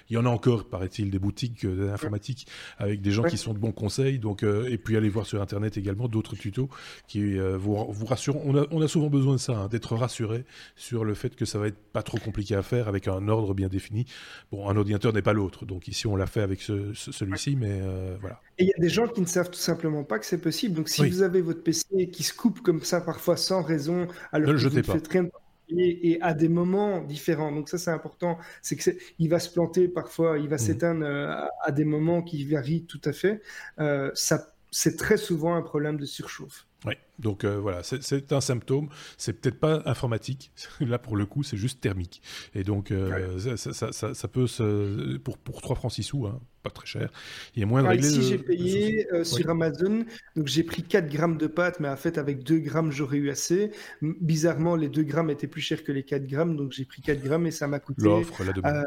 il 0.10 0.15
y 0.15 0.17
en 0.17 0.25
a 0.25 0.29
encore, 0.29 0.65
paraît-il, 0.65 1.10
des 1.12 1.20
boutiques 1.20 1.65
euh, 1.65 1.88
d'informatique 1.88 2.48
avec 2.77 3.01
des 3.01 3.12
gens 3.12 3.24
qui 3.24 3.38
sont 3.38 3.53
de 3.53 3.60
bons 3.60 3.72
conseils. 3.72 4.20
Donc, 4.20 4.44
euh, 4.44 4.67
et 4.70 4.77
puis 4.77 4.98
aller 4.98 5.10
voir 5.10 5.25
sur 5.25 5.41
Internet 5.41 5.77
également 5.77 6.08
d'autres 6.08 6.36
tutos 6.36 6.70
qui 7.08 7.38
vous, 7.38 7.86
vous 7.89 8.05
rassurent. 8.05 8.38
On 8.46 8.55
a, 8.58 8.65
on 8.72 8.82
a 8.82 8.88
souvent 8.88 9.10
besoin 9.10 9.34
de 9.34 9.39
ça, 9.39 9.58
hein, 9.58 9.67
d'être 9.67 9.96
rassuré 9.96 10.46
sur 10.75 11.03
le 11.03 11.13
fait 11.13 11.36
que 11.36 11.46
ça 11.46 11.60
va 11.60 11.67
être 11.67 11.77
pas 11.77 12.03
trop 12.03 12.17
compliqué 12.17 12.55
à 12.55 12.63
faire 12.63 12.88
avec 12.88 13.08
un 13.08 13.27
ordre 13.27 13.53
bien 13.53 13.67
défini. 13.67 14.05
Bon, 14.51 14.70
un 14.70 14.77
ordinateur 14.77 15.13
n'est 15.13 15.22
pas 15.22 15.34
l'autre. 15.34 15.65
Donc 15.65 15.88
ici, 15.88 16.08
on 16.08 16.15
l'a 16.15 16.27
fait 16.27 16.41
avec 16.41 16.62
ce, 16.62 16.94
celui-ci, 16.94 17.55
mais 17.55 17.82
voilà. 18.20 18.41
Et 18.57 18.63
il 18.63 18.67
y 18.67 18.74
a 18.74 18.79
des 18.79 18.89
gens 18.89 19.07
qui 19.07 19.21
ne 19.21 19.25
savent 19.25 19.50
tout 19.50 19.59
simplement 19.59 20.03
pas 20.03 20.17
que 20.17 20.25
c'est 20.25 20.38
possible. 20.38 20.75
Donc 20.75 20.89
si 20.89 21.07
vous 21.09 21.21
avez 21.21 21.41
votre 21.41 21.62
PC 21.62 22.09
qui 22.12 22.24
se 22.24 22.33
coupe 22.33 22.62
comme 22.62 22.81
ça 22.81 23.01
parfois 23.01 23.38
sans 23.38 23.62
raison, 23.62 24.07
alors 24.31 24.53
que 24.53 24.67
vous 24.67 24.77
ne 24.77 24.83
faites 24.83 25.07
rien 25.07 25.27
et, 25.69 26.17
à 26.21 26.33
des 26.33 26.50
moments 26.50 27.01
différents. 27.01 27.51
Donc 27.51 27.69
ça 27.69 27.77
c'est 27.77 27.91
important, 27.91 28.38
c'est 28.62 28.75
que 28.75 28.91
il 29.19 29.29
va 29.29 29.39
se 29.39 29.50
planter 29.51 29.88
parfois, 29.88 30.38
il 30.38 30.47
va 30.47 30.55
mmh. 30.55 30.59
s'éteindre 30.59 31.05
euh, 31.05 31.45
à, 31.63 31.71
des 31.71 31.85
moments 31.85 32.21
qui 32.21 32.45
varient 32.45 32.85
tout 32.85 33.01
à 33.05 33.13
fait. 33.13 33.41
Euh, 33.79 34.12
ça 34.13 34.51
c'est 34.71 34.97
très 34.97 35.17
souvent 35.17 35.55
un 35.55 35.62
problème 35.62 35.97
de 35.97 36.05
surchauffe. 36.05 36.67
Oui, 36.86 36.94
donc 37.20 37.44
euh, 37.44 37.60
voilà, 37.60 37.82
c'est 37.84 38.32
un 38.32 38.42
symptôme. 38.42 38.89
C'est 39.18 39.34
peut-être 39.34 39.60
pas 39.60 39.82
informatique. 39.86 40.51
Là, 40.80 41.00
pour 41.00 41.15
le 41.15 41.25
coup, 41.25 41.44
c'est 41.44 41.58
juste 41.58 41.82
thermique. 41.82 42.22
Et 42.54 42.63
donc, 42.63 42.94
ça, 43.39 43.58
ça, 43.58 43.92
ça, 43.92 44.13
ça, 44.13 44.27
peut 44.27 44.48
se. 44.48 45.18
Pour, 45.18 45.38
pour 45.38 45.62
3 45.62 45.75
francs 45.75 45.92
6 45.92 46.04
sous, 46.04 46.25
hein, 46.27 46.39
pas 46.65 46.72
très 46.72 46.88
cher. 46.88 47.12
Il 47.56 47.60
y 47.60 47.63
a 47.63 47.65
moins 47.65 47.84
de 47.84 47.88
régler. 47.88 48.21
j'ai 48.21 48.38
payé 48.39 49.08
euh, 49.13 49.24
sur 49.24 49.48
Amazon, 49.50 50.04
donc 50.36 50.48
j'ai 50.48 50.63
pris 50.63 50.82
4 50.82 51.08
grammes 51.08 51.38
de 51.38 51.48
pâte, 51.48 51.80
mais 51.80 51.88
en 51.88 51.95
fait, 51.95 52.17
avec 52.17 52.43
2 52.43 52.58
grammes, 52.58 52.91
j'aurais 52.91 53.17
eu 53.17 53.30
assez. 53.30 53.71
Bizarrement, 54.02 54.76
les 54.76 54.89
2 54.89 55.04
grammes 55.04 55.30
étaient 55.30 55.48
plus 55.48 55.62
chers 55.62 55.84
que 55.84 55.91
les 55.91 56.04
4 56.04 56.26
grammes, 56.26 56.58
donc 56.58 56.71
j'ai 56.71 56.86
pris 56.86 57.02
4 57.02 57.21
grammes 57.21 57.45
et 57.45 57.52
ça 57.52 57.67
m'a 57.67 57.80
coûté 57.80 58.02
L'offre, 58.02 58.43
la 58.43 58.52
demande. 58.52 58.84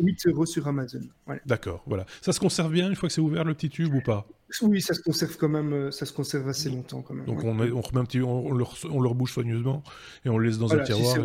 8 0.00 0.26
euh, 0.26 0.30
euros 0.30 0.46
sur 0.46 0.66
Amazon. 0.66 1.00
D'accord, 1.46 1.84
voilà. 1.86 2.04
Ça 2.20 2.32
se 2.32 2.40
conserve 2.40 2.72
bien 2.72 2.88
une 2.88 2.96
fois 2.96 3.08
que 3.08 3.14
c'est 3.14 3.20
ouvert 3.20 3.44
le 3.44 3.54
petit 3.54 3.70
tube 3.70 3.94
ou 3.94 4.00
pas? 4.00 4.26
Oui, 4.62 4.80
ça 4.80 4.94
se 4.94 5.00
conserve 5.00 5.36
quand 5.36 5.48
même, 5.48 5.72
euh, 5.72 5.90
ça 5.90 6.06
se 6.06 6.12
conserve 6.12 6.48
assez 6.48 6.70
longtemps 6.70 7.02
quand 7.02 7.14
même. 7.14 7.26
Donc 7.26 7.44
on, 7.44 7.58
on, 7.58 7.80
remet 7.80 8.00
un 8.00 8.04
petit, 8.04 8.20
on, 8.20 8.52
le, 8.52 8.64
on 8.90 8.98
rebouche 9.08 9.32
soigneusement 9.32 9.82
et 10.24 10.28
on 10.28 10.38
le 10.38 10.46
laisse 10.46 10.58
dans 10.58 10.72
un 10.72 10.82
tiroir. 10.82 11.16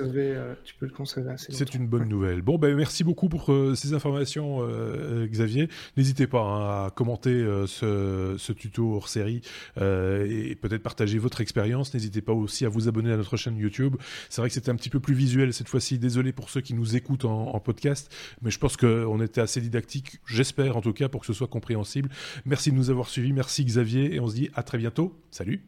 Euh, 0.00 0.54
tu 0.64 0.74
peux 0.74 0.86
le 0.86 0.92
conserver 0.92 1.30
assez 1.30 1.52
C'est 1.52 1.74
une 1.74 1.86
bonne 1.86 2.08
nouvelle. 2.08 2.42
Bon, 2.42 2.58
ben, 2.58 2.74
merci 2.76 3.04
beaucoup 3.04 3.28
pour 3.28 3.52
euh, 3.52 3.74
ces 3.74 3.94
informations, 3.94 4.58
euh, 4.60 5.26
Xavier. 5.26 5.68
N'hésitez 5.96 6.26
pas 6.26 6.40
hein, 6.40 6.86
à 6.86 6.90
commenter 6.90 7.44
ce, 7.66 8.52
tuto 8.52 8.94
hors 8.94 9.08
série 9.08 9.42
et 9.76 10.56
peut-être 10.60 10.82
partager 10.82 11.18
votre 11.18 11.40
expérience. 11.40 11.94
N'hésitez 11.94 12.20
pas 12.20 12.32
aussi 12.32 12.64
à 12.64 12.68
vous 12.68 12.88
abonner 12.88 13.12
à 13.12 13.16
notre 13.16 13.36
chaîne 13.36 13.56
YouTube. 13.56 13.96
C'est 14.28 14.40
vrai 14.40 14.48
que 14.48 14.54
c'était 14.54 14.70
un 14.70 14.76
petit 14.76 14.90
peu 14.90 15.00
plus 15.00 15.14
visuel 15.14 15.52
cette 15.52 15.68
fois-ci. 15.68 15.98
Désolé 15.98 16.32
pour 16.32 16.50
ceux 16.50 16.60
qui 16.60 16.74
nous 16.74 16.96
écoutent 16.96 17.24
en, 17.24 17.54
en 17.54 17.60
podcast, 17.60 18.12
mais 18.42 18.50
je 18.50 18.58
pense 18.58 18.76
qu'on 18.76 19.20
était 19.20 19.40
assez 19.40 19.60
didactique, 19.60 20.20
j'espère 20.26 20.76
en 20.76 20.80
tout 20.80 20.92
cas, 20.92 21.08
pour 21.08 21.20
que 21.20 21.26
ce 21.26 21.32
soit 21.32 21.48
compréhensible. 21.48 22.10
Merci 22.44 22.70
de 22.70 22.76
nous 22.76 22.90
avoir 22.90 23.08
suivis. 23.08 23.32
Merci 23.32 23.64
Xavier 23.64 24.14
et 24.14 24.20
on 24.20 24.28
se 24.28 24.34
dit 24.34 24.50
à 24.54 24.62
très 24.62 24.78
bientôt. 24.78 25.14
Salut 25.30 25.62